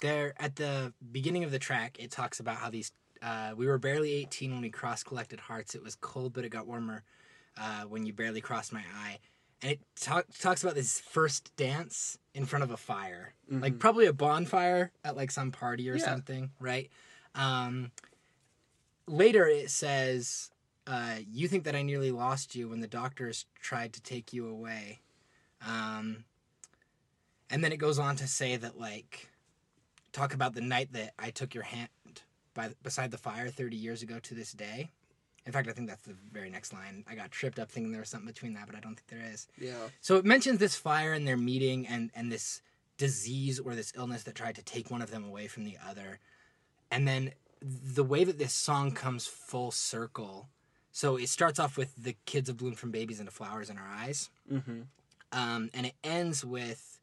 [0.00, 2.92] there at the beginning of the track, it talks about how these
[3.22, 5.74] uh, we were barely eighteen when we crossed collected hearts.
[5.74, 7.04] It was cold, but it got warmer
[7.56, 9.18] uh, when you barely crossed my eye.
[9.62, 14.06] And it talk, talks about this first dance in front of a fire, like probably
[14.06, 16.04] a bonfire at like some party or Yeah.
[16.04, 16.90] something, right?
[17.34, 17.90] Um,
[19.06, 20.50] later it says
[20.86, 24.48] uh, you think that I nearly lost you when the doctors tried to take you
[24.48, 25.00] away.
[25.66, 26.24] Um,
[27.50, 29.30] and then it goes on to say that, like,
[30.12, 31.88] talk about the night that I took your hand
[32.54, 34.90] by beside the fire 30 years ago to this day.
[35.46, 37.04] In fact, I think that's the very next line.
[37.08, 39.32] I got tripped up thinking there was something between that, but I don't think there
[39.32, 39.46] is.
[39.58, 39.74] Yeah.
[40.00, 42.62] So it mentions this fire and their meeting and, and this
[42.98, 46.18] disease or this illness that tried to take one of them away from the other.
[46.90, 47.32] And then
[47.62, 50.48] the way that this song comes full circle.
[50.90, 53.88] So it starts off with the kids have bloomed from babies into flowers in our
[53.88, 54.30] eyes.
[54.52, 54.82] Mm-hmm.
[55.32, 56.98] Um, and it ends with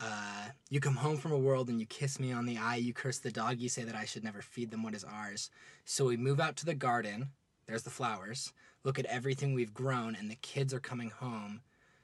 [0.00, 2.76] uh, you come home from a world and you kiss me on the eye.
[2.76, 3.58] You curse the dog.
[3.58, 5.50] You say that I should never feed them what is ours.
[5.84, 7.28] So we move out to the garden.
[7.70, 8.52] There's the flowers.
[8.82, 11.60] Look at everything we've grown, and the kids are coming home.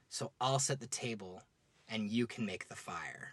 [0.09, 1.43] So I'll set the table,
[1.89, 3.31] and you can make the fire.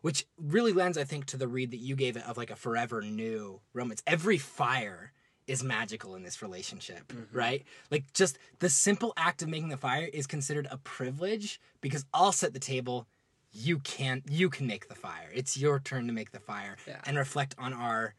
[0.00, 2.56] Which really lends, I think, to the read that you gave it of like a
[2.56, 4.02] forever new romance.
[4.06, 5.12] Every fire
[5.46, 7.62] is magical in this relationship, right?
[7.90, 12.32] Like just the simple act of making the fire is considered a privilege because I'll
[12.32, 13.06] set the table,
[13.52, 15.28] you can you can make the fire.
[15.34, 17.00] It's your turn to make the fire Yeah.
[17.04, 18.14] and reflect on our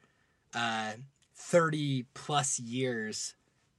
[0.53, 0.93] uh
[1.33, 3.35] 30 plus years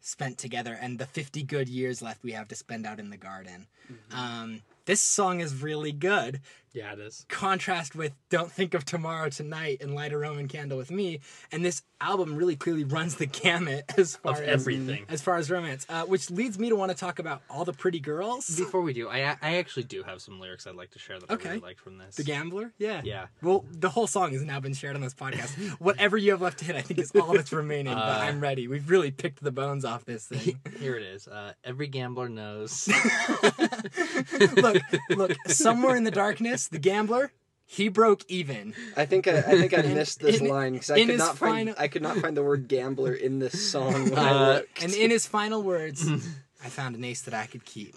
[0.06, 3.16] spent together and the 50 good years left we have to spend out in the
[3.16, 3.66] garden.
[4.12, 6.40] Um this song is really good
[6.76, 7.24] Yeah, it is.
[7.30, 11.20] contrast with Don't Think of Tomorrow Tonight and Light a Roman Candle with Me.
[11.50, 15.06] And this album really clearly runs the gamut as far Of as everything.
[15.08, 17.72] as far as romance, uh, which leads me to want to talk about all the
[17.72, 18.54] pretty girls.
[18.58, 21.30] Before we do, I I actually do have some lyrics I'd like to share that
[21.30, 22.16] I really liked from this.
[22.16, 23.28] The Gambler, yeah, Yeah.
[23.42, 25.56] Well, the whole song has now been shared on this podcast.
[25.80, 27.94] Whatever you have left to hit, I think is all that's remaining.
[27.94, 28.68] but Uh, I'm ready.
[28.68, 30.60] We've really picked the bones off this thing.
[30.78, 31.26] Here it is.
[31.26, 32.86] Uh, every gambler knows.
[34.56, 35.32] look, look.
[35.46, 37.32] Somewhere in the darkness, the gambler,
[37.64, 38.74] he broke even.
[38.96, 41.36] I think I, I think I missed this in- line because I could his not
[41.38, 44.10] find I could not find the word gambler in this song.
[44.10, 44.82] When I Uh, looked.
[44.82, 46.06] And in his final words,
[46.64, 47.96] I found an ace that I could keep.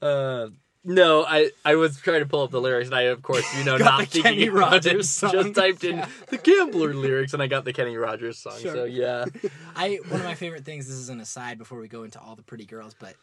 [0.00, 0.48] Uh,
[0.84, 3.64] no, I, I was trying to pull up the lyrics, and I, of course, you
[3.64, 5.32] know, Got not the thinking Kenny Rogers song.
[5.32, 8.58] Just typed in the Gambler lyrics, and I got the Kenny Rogers song.
[8.60, 8.72] Sure.
[8.72, 9.26] So yeah,
[9.76, 10.86] I one of my favorite things.
[10.86, 13.14] This is an aside before we go into all the pretty girls, but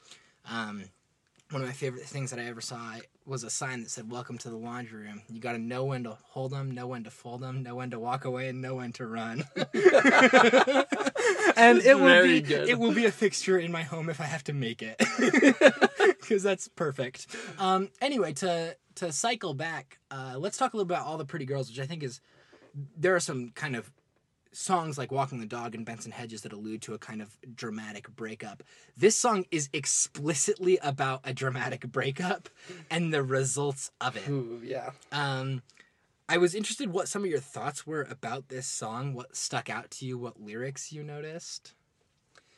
[0.49, 0.83] um,
[1.55, 2.95] one of my favorite things that I ever saw
[3.25, 6.03] was a sign that said "Welcome to the laundry room." You got to know when
[6.03, 8.75] to hold them, know when to fold them, know when to walk away, and know
[8.75, 9.45] when to run.
[11.55, 12.67] and it will be good.
[12.67, 15.01] it will be a fixture in my home if I have to make it,
[16.19, 17.33] because that's perfect.
[17.57, 21.45] Um, anyway, to to cycle back, uh, let's talk a little about all the pretty
[21.45, 22.19] girls, which I think is
[22.97, 23.89] there are some kind of
[24.55, 28.09] songs like Walking the Dog and Benson Hedges that allude to a kind of dramatic
[28.15, 28.63] breakup.
[28.97, 32.49] This song is explicitly about a dramatic breakup
[32.89, 34.27] and the results of it.
[34.29, 34.91] Ooh, yeah.
[35.11, 35.61] Um,
[36.27, 39.91] I was interested what some of your thoughts were about this song, what stuck out
[39.91, 41.73] to you, what lyrics you noticed.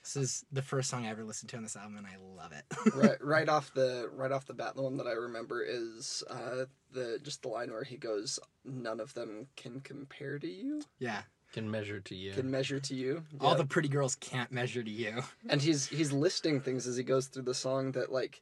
[0.04, 2.54] This is the first song I ever listened to on this album, and I love
[2.54, 2.64] it.
[2.96, 6.64] right, right off the right off the bat, the one that I remember is uh,
[6.94, 11.24] the just the line where he goes, "None of them can compare to you, yeah,
[11.58, 12.32] can measure to you.
[12.34, 13.58] can measure to you." all Yeah.
[13.58, 15.24] the pretty girls can't measure to you.
[15.50, 18.42] and he's he's listing things as he goes through the song that like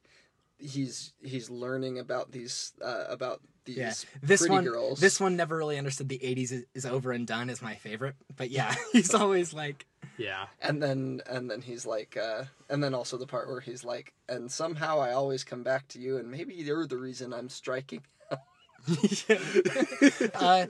[0.57, 4.99] he's he's learning about these uh, about these Yeah, this pretty one, girls.
[4.99, 7.49] this one never really understood the '80s is, is over and done.
[7.49, 9.85] Is my favorite, but yeah, he's always like,
[10.17, 13.83] yeah, and then and then he's like uh and then also the part where he's
[13.83, 17.47] like and somehow i always come back to you and maybe you're the reason i'm
[17.49, 18.01] striking
[20.35, 20.65] uh,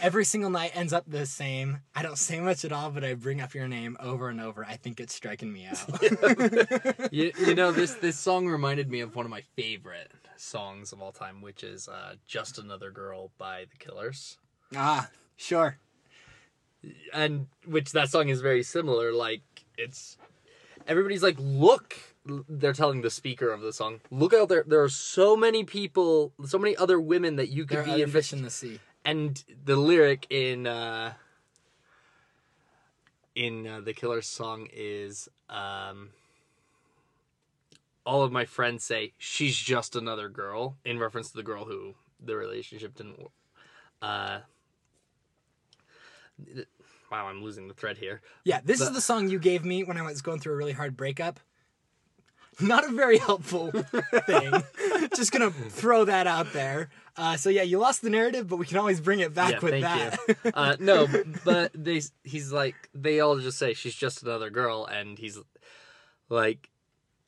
[0.00, 1.78] every single night ends up the same.
[1.94, 4.64] I don't say much at all, but I bring up your name over and over.
[4.64, 5.78] I think it's striking me out.
[7.12, 11.00] you, you know this this song reminded me of one of my favorite songs of
[11.02, 14.38] all time, which is uh, "Just Another Girl" by the Killers,
[14.76, 15.78] ah, sure.
[17.12, 19.12] and which that song is very similar.
[19.12, 19.42] Like
[19.76, 20.16] it's
[20.86, 21.96] everybody's like, look.
[22.48, 24.64] They're telling the speaker of the song, look out there.
[24.66, 28.10] There are so many people, so many other women that you could There be in
[28.10, 28.78] fish in the sea.
[29.04, 31.14] and the lyric in uh
[33.34, 36.10] in uh, the killer's song is um
[38.04, 41.94] all of my friends say she's just another girl in reference to the girl who
[42.24, 43.18] the relationship didn't
[44.02, 44.40] uh
[47.10, 49.96] wow i'm losing the thread here Yeah, this is the song you gave me when
[49.96, 51.38] I was going through a really hard breakup.
[52.62, 54.52] Not a very helpful thing.
[55.16, 56.90] Just gonna throw that out there.
[57.16, 59.58] Uh, so yeah, you lost the narrative, but we can always bring it back yeah,
[59.60, 60.18] with thank that.
[60.28, 60.52] you.
[60.54, 61.06] Uh, no,
[61.44, 65.38] but they he's like they all just say she's just another girl, and he's
[66.28, 66.70] like,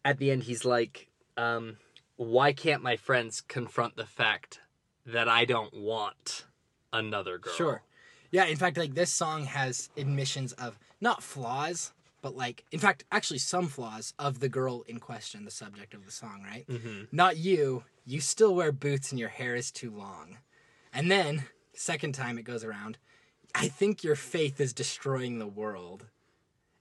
[0.04, 1.76] at the end he's like, um,
[2.16, 4.60] why can't my friends confront the fact
[5.06, 6.46] that I don't want
[6.92, 7.54] another girl?
[7.54, 7.82] Sure.
[8.30, 11.92] Yeah, in fact, like this song has admissions of not flaws,
[12.22, 16.06] but like, in fact, actually some flaws of the girl in question, the subject of
[16.06, 16.66] the song, right?
[16.68, 17.02] Mm-hmm.
[17.10, 17.82] Not you.
[18.06, 20.38] You still wear boots and your hair is too long.
[20.94, 21.44] And then,
[21.74, 22.96] second time it goes around,
[23.54, 26.06] I think your faith is destroying the world.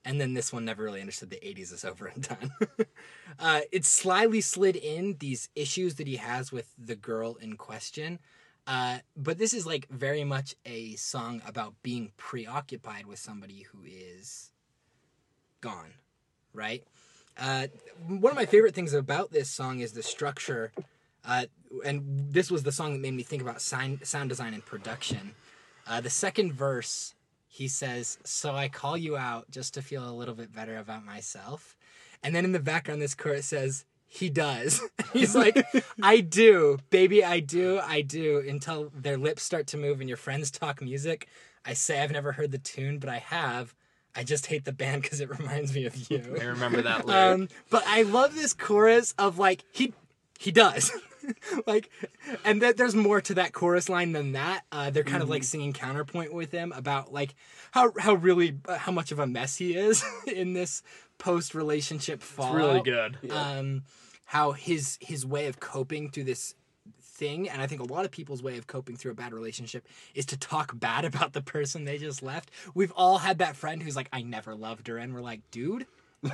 [0.06, 2.52] And then this one never really understood the 80s is over and done.
[3.40, 8.20] uh, it slyly slid in these issues that he has with the girl in question.
[8.68, 13.80] Uh, but this is like very much a song about being preoccupied with somebody who
[13.86, 14.52] is
[15.62, 15.94] gone,
[16.54, 16.84] right?
[17.40, 17.68] Uh,
[18.08, 20.72] one of my favorite things about this song is the structure.
[21.26, 21.46] Uh,
[21.86, 25.34] and this was the song that made me think about sign, sound design and production.
[25.88, 27.16] Uh, the second verse,
[27.48, 31.06] he says, So I call you out just to feel a little bit better about
[31.06, 31.76] myself.
[32.24, 34.82] And then in the background, this chorus says, He does.
[35.14, 35.66] He's like,
[36.02, 40.18] I do, baby, I do, I do, until their lips start to move and your
[40.18, 41.28] friends talk music.
[41.66, 43.76] I say I've never heard the tune, but I have.
[44.16, 46.38] I just hate the band because it reminds me of you.
[46.40, 47.34] I remember that lyric.
[47.34, 49.94] Um, but I love this chorus of like he
[50.40, 50.92] he does.
[51.68, 51.90] like
[52.44, 54.64] and that there's more to that chorus line than that.
[54.72, 57.36] Uh, they're kind of like singing counterpoint with him about like
[57.72, 60.82] how how really uh, how much of a mess he is in this
[61.18, 62.48] post relationship fall.
[62.48, 63.32] it's really good.
[63.32, 63.84] Um,
[64.26, 66.56] how his his way of coping through this
[67.22, 69.88] thing, and I think a lot of people's way of coping through a bad relationship
[70.16, 72.50] is to talk bad about the person they just left.
[72.74, 75.86] We've all had that friend who's like, "I never loved her," and we're like, "Dude."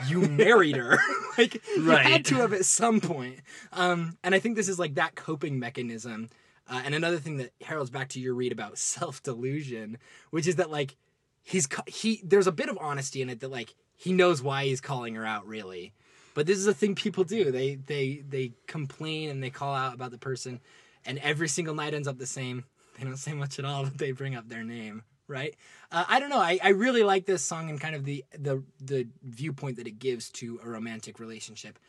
[0.10, 0.98] You married her,
[1.38, 3.40] like you had to have at some point.
[3.72, 6.28] Um, and I think this is like that coping mechanism.
[6.70, 9.98] Uh, and another thing that heralds back to your read about self delusion,
[10.30, 10.98] which is that like
[11.42, 14.82] he's he there's a bit of honesty in it that like he knows why he's
[14.82, 15.94] calling her out really
[16.38, 17.50] but this is a thing people do.
[17.50, 20.60] They they they complain and they call out about the person
[21.04, 22.64] and every single night ends up the same.
[22.98, 25.56] They don't say much at all but they bring up their name right?
[25.92, 26.40] Uh, i don't know.
[26.40, 30.00] I, I really like this song and kind of the the the viewpoint that it
[30.00, 31.80] gives to a romantic relationship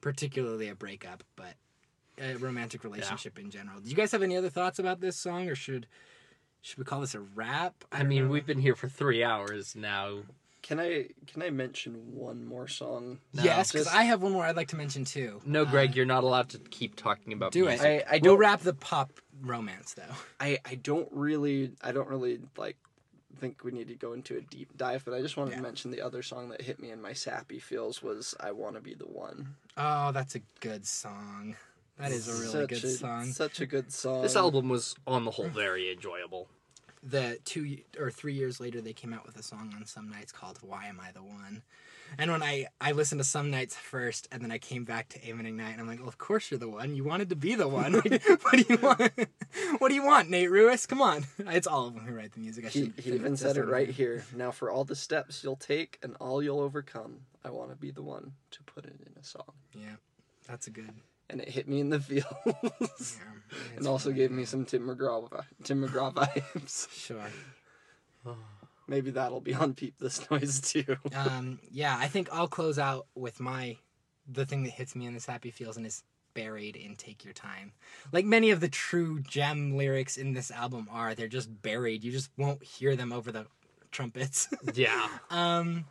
[0.00, 1.54] particularly a breakup but
[2.18, 3.80] a romantic relationship in general.
[3.80, 5.86] Do you guys have any other thoughts about this song or should
[6.62, 8.30] should we call this a rap I don't mean, know.
[8.30, 10.20] we've been here for three hours now.
[10.68, 13.18] Can I can I mention one more song?
[13.32, 15.96] yes because Just- i have one more i'd like to mention too No, Uh, Greg,
[15.96, 17.84] you're not allowed to keep talking about do music.
[17.86, 19.10] it I, I we'll don't wrap the pop
[19.40, 22.76] romance though I, I don't really I don't really like
[23.40, 25.58] think we need to go into a deep dive, but I just wanted Yeah.
[25.58, 28.80] to mention the other song that hit me in my sappy feels was I Wanna
[28.80, 29.54] Be the One.
[29.76, 31.54] Oh, that's a good song.
[32.00, 33.24] That is a really such good a, song.
[33.26, 34.22] Such a good song.
[34.22, 36.48] This album was, on the whole, very enjoyable.
[37.02, 40.32] The two or three years later, they came out with a song on some nights
[40.32, 41.62] called "Why Am I the One."
[42.16, 45.28] And when I I listened to some nights first, and then I came back to
[45.28, 46.94] Aim and Ignite, and I'm like, well, of course you're the one.
[46.94, 47.92] You wanted to be the one.
[47.92, 49.12] Like, what do you want?
[49.78, 50.86] what do you want, Nate Ruess?
[50.86, 51.26] Come on.
[51.38, 52.64] It's all of them who write the music.
[52.66, 54.24] I He, he even said it right here.
[54.34, 57.90] Now, for all the steps you'll take and all you'll overcome, I want to be
[57.90, 59.52] the one to put it in a song.
[59.74, 59.96] Yeah,
[60.46, 60.94] that's a good.
[61.30, 62.26] And it hit me in the feels.
[63.50, 66.90] Yeah, and also gave me some Tim McGraw, vi- Tim McGraw vibes.
[66.92, 67.24] sure.
[68.88, 70.96] Maybe that'll be on Peep This Noise too.
[71.14, 73.76] um, yeah, I think I'll close out with my
[74.30, 76.02] the thing that hits me in this happy feels and is
[76.34, 77.72] buried in Take Your Time.
[78.12, 82.04] Like many of the true gem lyrics in this album are, they're just buried.
[82.04, 83.46] You just won't hear them over the
[83.90, 84.48] trumpets.
[84.74, 85.08] Yeah.
[85.30, 85.86] um,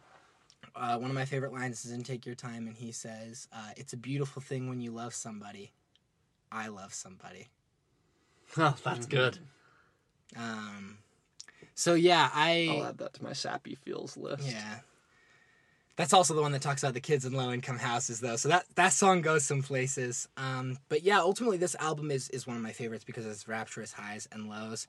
[0.80, 3.72] uh, one of my favorite lines is in Take Your Time, and he says, uh,
[3.76, 5.72] "It's a beautiful thing when you love somebody.
[6.52, 7.48] I love somebody."
[8.58, 9.40] Oh, that's good.
[10.38, 11.00] Um,
[11.76, 14.48] so yeah, I I'll add that to my sappy feels list.
[14.48, 14.80] Yeah.
[15.98, 18.36] That's also the one that talks about the kids in low income houses though.
[18.36, 20.28] So that that song goes some places.
[20.38, 23.92] Um, but yeah, ultimately this album is is one of my favorites because it's rapturous
[23.92, 24.88] highs and lows.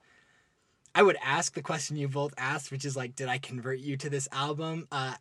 [0.95, 3.97] I would ask the question you both asked, which is like, did I convert you
[3.99, 4.89] to this album?
[4.91, 5.15] Uh,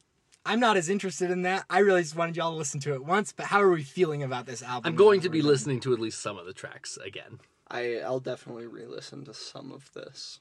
[0.47, 1.65] I'm not as interested in that.
[1.69, 3.33] I really just wanted y'all to listen to it once.
[3.33, 4.87] But how are we feeling about this album?
[4.89, 5.51] I'm going to be we're done?
[5.51, 7.39] listening to at least some of the tracks again.
[7.69, 10.39] I I'll definitely re-listen to some of this.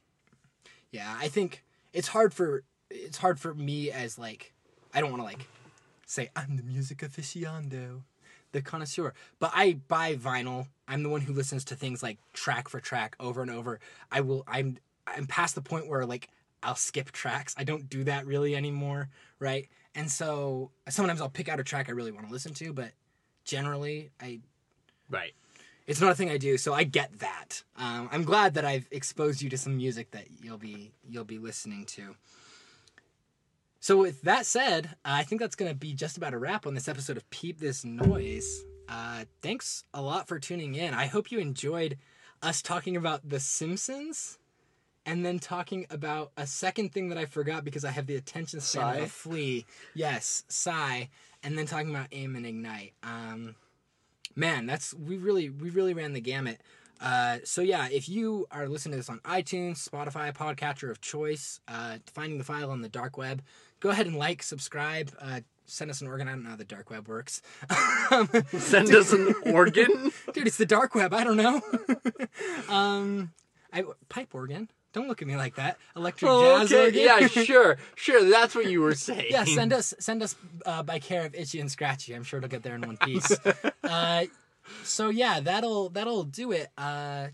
[0.92, 4.52] Yeah, I think it's hard for it's hard for me as like
[4.94, 5.48] I don't want to like
[6.07, 8.02] say I'm the music aficionado,
[8.52, 10.68] the connoisseur, but I buy vinyl.
[10.86, 13.80] I'm the one who listens to things like track for track over and over.
[14.12, 14.44] I will.
[14.46, 16.28] I'm I'm past the point where like
[16.62, 17.54] I'll skip tracks.
[17.59, 19.09] I don't do that really anymore,
[19.40, 19.68] right?
[19.97, 22.92] And so sometimes I'll pick out a track I really want to listen to, but
[23.44, 24.40] generally I
[25.09, 25.32] Right.
[25.86, 27.62] it's not a thing I do, so I get that.
[27.76, 31.38] Um, I'm glad that I've exposed you to some music that you'll be you'll be
[31.38, 32.14] listening to.
[33.80, 36.74] So with that said, uh, I think that's gonna be just about a wrap on
[36.74, 38.64] this episode of Peep This Noise.
[38.88, 40.92] Uh, thanks a lot for tuning in.
[40.92, 41.97] I hope you enjoyed
[42.42, 44.38] us talking about The Simpsons,
[45.07, 48.61] and then talking about a second thing that I forgot because I have the attention
[48.61, 49.64] span of a flea.
[49.94, 51.09] Yes, sigh,
[51.42, 52.92] and then talking about aim and ignite.
[53.02, 53.54] Um,
[54.36, 56.61] man that's we really we really ran the gamut.
[57.00, 61.61] Uh, so yeah if you are listening to this on itunes spotify podcatcher of choice
[61.68, 63.42] uh, finding the file on the dark web
[63.80, 66.28] go ahead and like subscribe uh, send us an organ.
[66.28, 67.42] I don't know how the dark web works.
[68.57, 70.12] Send us an organ.
[70.32, 71.12] dude it's the dark web.
[71.12, 71.61] I don't know.
[72.68, 73.32] Um
[73.72, 76.84] I, pipe organ don't look at me like that electric Oh, jazz okay.
[76.84, 78.28] organ Yeah, sure, sure.
[78.30, 79.26] That's what you were saying.
[79.30, 80.34] yeah, send us send us
[80.64, 82.14] uh, by care of Itchy and Scratchy.
[82.14, 83.30] I'm sure it'll get there in one piece.
[83.84, 84.24] uh,
[84.82, 86.68] so yeah, that'll that'll do it.
[86.78, 87.28] Uh,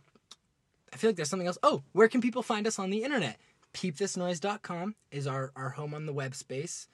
[0.92, 1.59] I feel like there's something else.
[1.62, 3.38] Oh, where can people find us on the internet?
[3.74, 6.88] Peepthisnoise.com is our our home on the web space.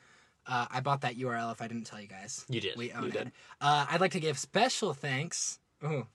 [0.46, 2.44] Uh, I bought that URL if I didn't tell you guys.
[2.48, 2.76] You did.
[2.76, 3.12] We own You it.
[3.12, 3.32] did.
[3.60, 5.58] Uh, I'd like to give special thanks.
[5.84, 6.06] Ooh,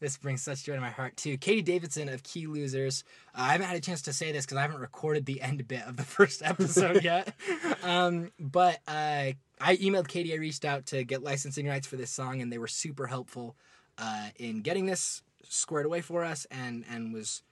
[0.00, 1.36] this brings such joy to my heart too.
[1.36, 3.04] Katie Davidson of Key Losers.
[3.34, 5.68] Uh, I haven't had a chance to say this because I haven't recorded the end
[5.68, 7.34] bit of the first episode yet.
[7.82, 10.32] Um, but uh, I emailed Katie.
[10.32, 13.54] I reached out to get licensing rights for this song, and they were super helpful
[13.98, 17.42] uh, in getting this squared away for us, and and was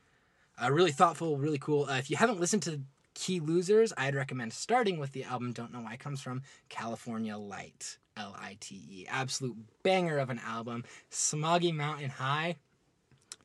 [0.62, 1.84] uh, really thoughtful, really cool.
[1.84, 2.80] Uh, if you haven't listened to
[3.14, 7.36] Key Losers, I'd recommend starting with the album Don't Know Why It Comes From California
[7.36, 7.98] Light.
[8.20, 9.06] L I T E.
[9.08, 10.84] Absolute banger of an album.
[11.10, 12.56] Smoggy Mountain High.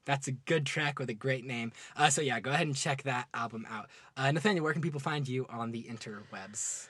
[0.04, 1.72] That's a good track with a great name.
[1.96, 3.90] Uh, so, yeah, go ahead and check that album out.
[4.16, 6.88] Uh, Nathaniel, where can people find you on the interwebs?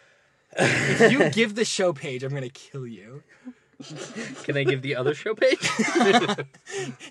[0.58, 3.24] if you give the show page, I'm going to kill you.
[4.44, 5.60] Can I give the other show page?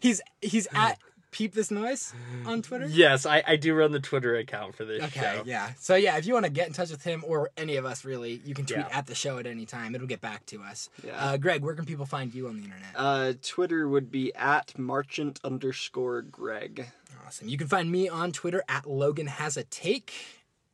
[0.01, 0.99] He's he's at
[1.35, 2.15] Peep This Noise
[2.47, 2.87] on Twitter.
[2.87, 5.43] yes, I, I do run the Twitter account for this Okay, show.
[5.45, 5.73] yeah.
[5.81, 8.05] So yeah, if you want to get in touch with him or any of us,
[8.05, 8.89] really, you can tweet Yeah.
[8.97, 9.97] at the show at any time.
[9.97, 10.89] It'll get back to us.
[11.05, 11.13] Yeah.
[11.19, 12.93] Uh, Greg, where can people find you on the internet?
[12.95, 16.87] Uh, Twitter would be at marchant underscore Greg.
[17.27, 17.49] awesome.
[17.49, 20.13] You can find me on Twitter at Logan Has a Take.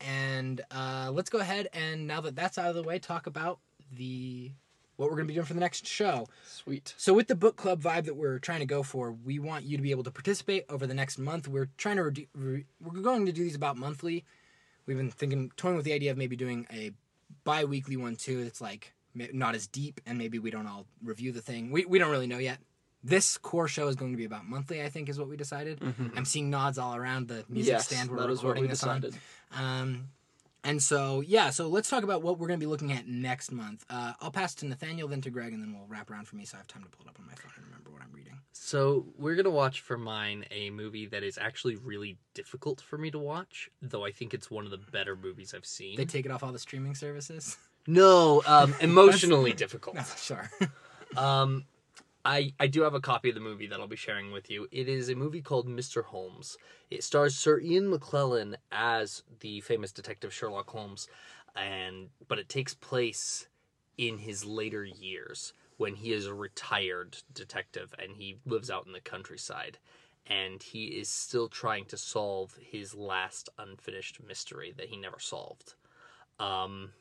[0.01, 3.59] And uh, let's go ahead and now that that's out of the way, talk about
[3.97, 4.51] the
[5.01, 6.29] what we're going to be doing for the next show.
[6.47, 6.93] Sweet.
[6.99, 9.79] So with the book club vibe that we're trying to go for, we want you
[9.79, 11.49] to be able to participate over the next month.
[11.49, 14.27] We're trying to redu- re- we're going to do these about monthly.
[14.85, 16.91] We've been thinking toying with the idea of maybe doing a
[17.45, 18.41] bi-weekly one too.
[18.41, 21.71] It's like not as deep and maybe we don't all review the thing.
[21.71, 22.59] We we don't really know yet.
[23.03, 25.81] This core show is going to be about monthly, I think is what we decided.
[26.15, 28.69] I'm seeing nods all around the music yes, stand we're that is what recording we
[28.69, 29.05] this on.
[29.57, 30.09] Um,
[30.65, 33.51] and so, yeah, so let's talk about what we're going to be looking at next
[33.53, 33.85] month.
[33.89, 36.45] Uh, I'll pass to Nathaniel, then to Greg, and then we'll wrap around for me
[36.45, 38.13] so I have time to pull it up on my phone and remember what I'm
[38.13, 38.39] reading.
[38.53, 43.11] So we're gonna watch for mine a movie that is actually really difficult for me
[43.11, 45.97] to watch, though I think it's one of the better movies I've seen.
[45.97, 47.57] They take it off all the streaming services?
[47.87, 49.97] no, um, emotionally difficult.
[49.97, 50.51] No, sure.
[51.17, 51.65] Um,
[52.25, 54.67] I I do have a copy of the movie that I'll be sharing with you.
[54.71, 56.05] It is a movie called Mr.
[56.05, 56.57] Holmes.
[56.91, 61.09] It stars Sir Ian McKellen as the famous detective Sherlock Holmes,
[61.57, 63.49] and but it takes place
[63.97, 68.93] in his later years when he is a retired detective and he lives out in
[68.93, 69.79] the countryside
[70.27, 75.75] and he is still trying to solve his last unfinished mystery that he never solved.
[76.39, 76.93] Um,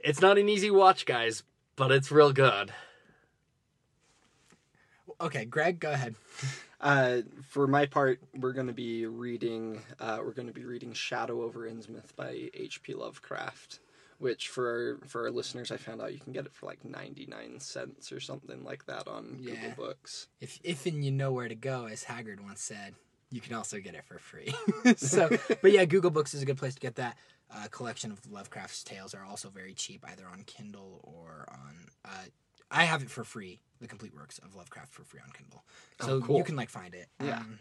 [0.00, 1.42] it's not an easy watch, guys,
[1.76, 2.72] but it's real good.
[5.20, 6.14] Okay, Greg, go ahead.
[6.80, 9.80] Uh, for my part, we're going to be reading.
[9.98, 12.94] Uh, we're going to be reading Shadow over Innsmouth by H.P.
[12.94, 13.80] Lovecraft,
[14.18, 16.84] which for our, for our listeners, I found out you can get it for like
[16.84, 19.54] ninety nine cents or something like that on Yeah.
[19.54, 20.28] Google Books.
[20.40, 22.94] If, if and you know where to go, as Haggard once said,
[23.30, 24.54] you can also get it for free.
[24.96, 25.28] so,
[25.60, 27.16] but yeah, Google Books is a good place to get that.
[27.52, 31.86] Uh, collection of Lovecraft's tales are also very cheap, either on Kindle or on.
[32.04, 32.24] Uh,
[32.70, 33.58] I have it for free.
[33.80, 35.62] The complete works of Lovecraft for free on Kindle,
[36.00, 36.36] so Oh, cool.
[36.38, 37.08] you can like find it.
[37.22, 37.38] Yeah.
[37.38, 37.58] Um,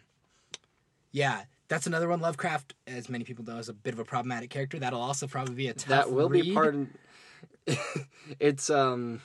[1.12, 2.22] yeah, that's another one.
[2.22, 4.80] Lovecraft, as many people know, is a bit of a problematic character.
[4.80, 6.54] That'll also probably be a tough that will be read.
[6.54, 6.76] part.
[6.76, 8.08] Of,
[8.40, 9.22] it's um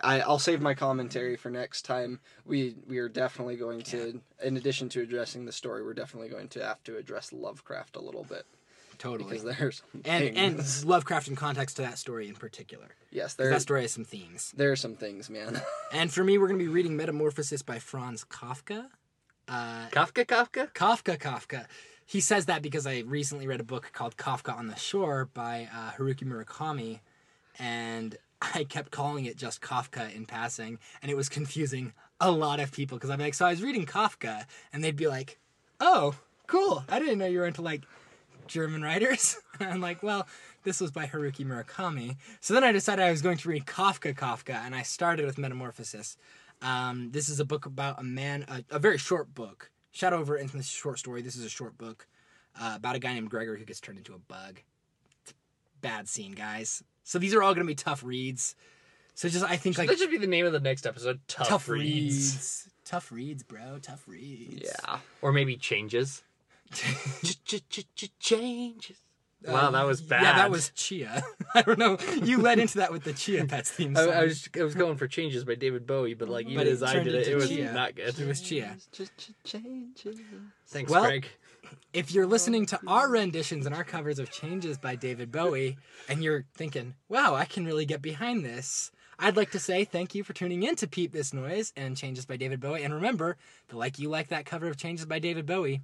[0.00, 2.20] I, I'll save my commentary for next time.
[2.44, 6.48] We we are definitely going to, in addition to addressing the story, we're definitely going
[6.48, 8.44] to have to address Lovecraft a little bit
[9.02, 9.30] Totally.
[9.30, 10.84] because there's some and and.
[10.84, 12.86] Lovecraft in context to that story in particular.
[13.10, 14.52] Yes, there That story has some themes.
[14.56, 15.60] there are some things, man.
[15.92, 18.86] And for me, we're going to be reading Metamorphosis by Franz Kafka.
[19.48, 20.72] Uh, Kafka, Kafka.
[20.72, 21.66] Kafka, Kafka.
[22.06, 25.68] He says that because I recently read a book called Kafka on the Shore by
[25.74, 27.00] uh, Haruki Murakami,
[27.58, 28.16] and
[28.54, 32.70] I kept calling it just Kafka in passing, and it was confusing a lot of
[32.70, 35.38] people because I'm like, so I was reading Kafka, and they'd be like,
[35.80, 36.14] "Oh,
[36.46, 36.84] cool!
[36.88, 37.82] I didn't know you were into like
[38.46, 40.26] German writers." I'm like, "Well,
[40.64, 44.14] this was by Haruki Murakami." So then I decided I was going to read Kafka,
[44.14, 46.16] Kafka, and I started with Metamorphosis.
[46.62, 49.70] Um, this is a book about a man, a, a very short book.
[49.90, 51.20] Shadow over Infamous short story.
[51.20, 52.06] This is a short book
[52.58, 54.60] uh, about a guy named Gregor who gets turned into a bug.
[55.28, 55.32] A
[55.80, 56.82] bad scene, guys.
[57.04, 58.54] So these are all going to be tough reads.
[59.14, 61.20] So just I think like that should be the name of the next episode.
[61.28, 61.84] Tough, tough reads.
[62.14, 62.68] reads.
[62.84, 63.78] Tough reads, bro.
[63.80, 64.62] Tough reads.
[64.62, 64.98] yeah.
[65.20, 66.22] or maybe changes.
[68.20, 68.96] Changes.
[69.46, 70.22] Wow, that was bad.
[70.22, 71.22] Yeah, that was Chia.
[71.54, 71.98] I don't know.
[72.22, 74.12] You led into that with the Chia Pets theme I, song.
[74.14, 76.72] I was I was going for changes by David Bowie, but like even But it
[76.72, 77.72] as I did it, into it was Chia.
[77.72, 78.18] not good.
[78.18, 78.76] It was Chia.
[78.92, 80.20] Just changes.
[80.68, 81.26] Thanks, Well- Greg.
[81.94, 86.22] If you're listening to our renditions and our covers of Changes by David Bowie, and
[86.22, 90.22] you're thinking, wow, I can really get behind this, I'd like to say thank you
[90.22, 92.82] for tuning in to Peep This Noise and Changes by David Bowie.
[92.82, 95.80] And remember, that like you like that cover of Changes by David Bowie,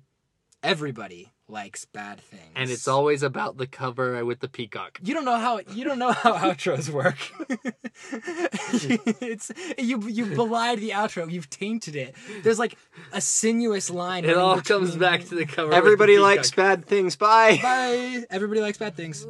[0.63, 2.43] everybody likes bad things.
[2.55, 4.99] And it's always about the cover with the peacock.
[5.03, 7.19] You don't know how you don't know how outros work.
[9.23, 11.31] it's you you belied the outro.
[11.31, 12.15] You've tainted it.
[12.43, 12.77] There's like
[13.13, 14.25] a sinuous line.
[14.25, 15.73] It all comes back to the cover.
[15.73, 17.17] Everybody the likes bad things.
[17.17, 17.59] Bye.
[17.63, 18.25] Bye.
[18.31, 19.27] Everybody likes bad things.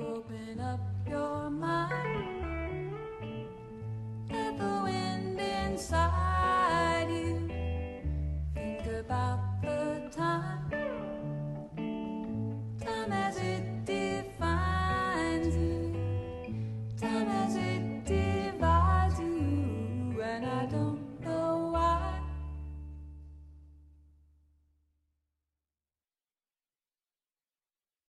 [9.09, 10.78] about the time
[13.12, 13.57] as it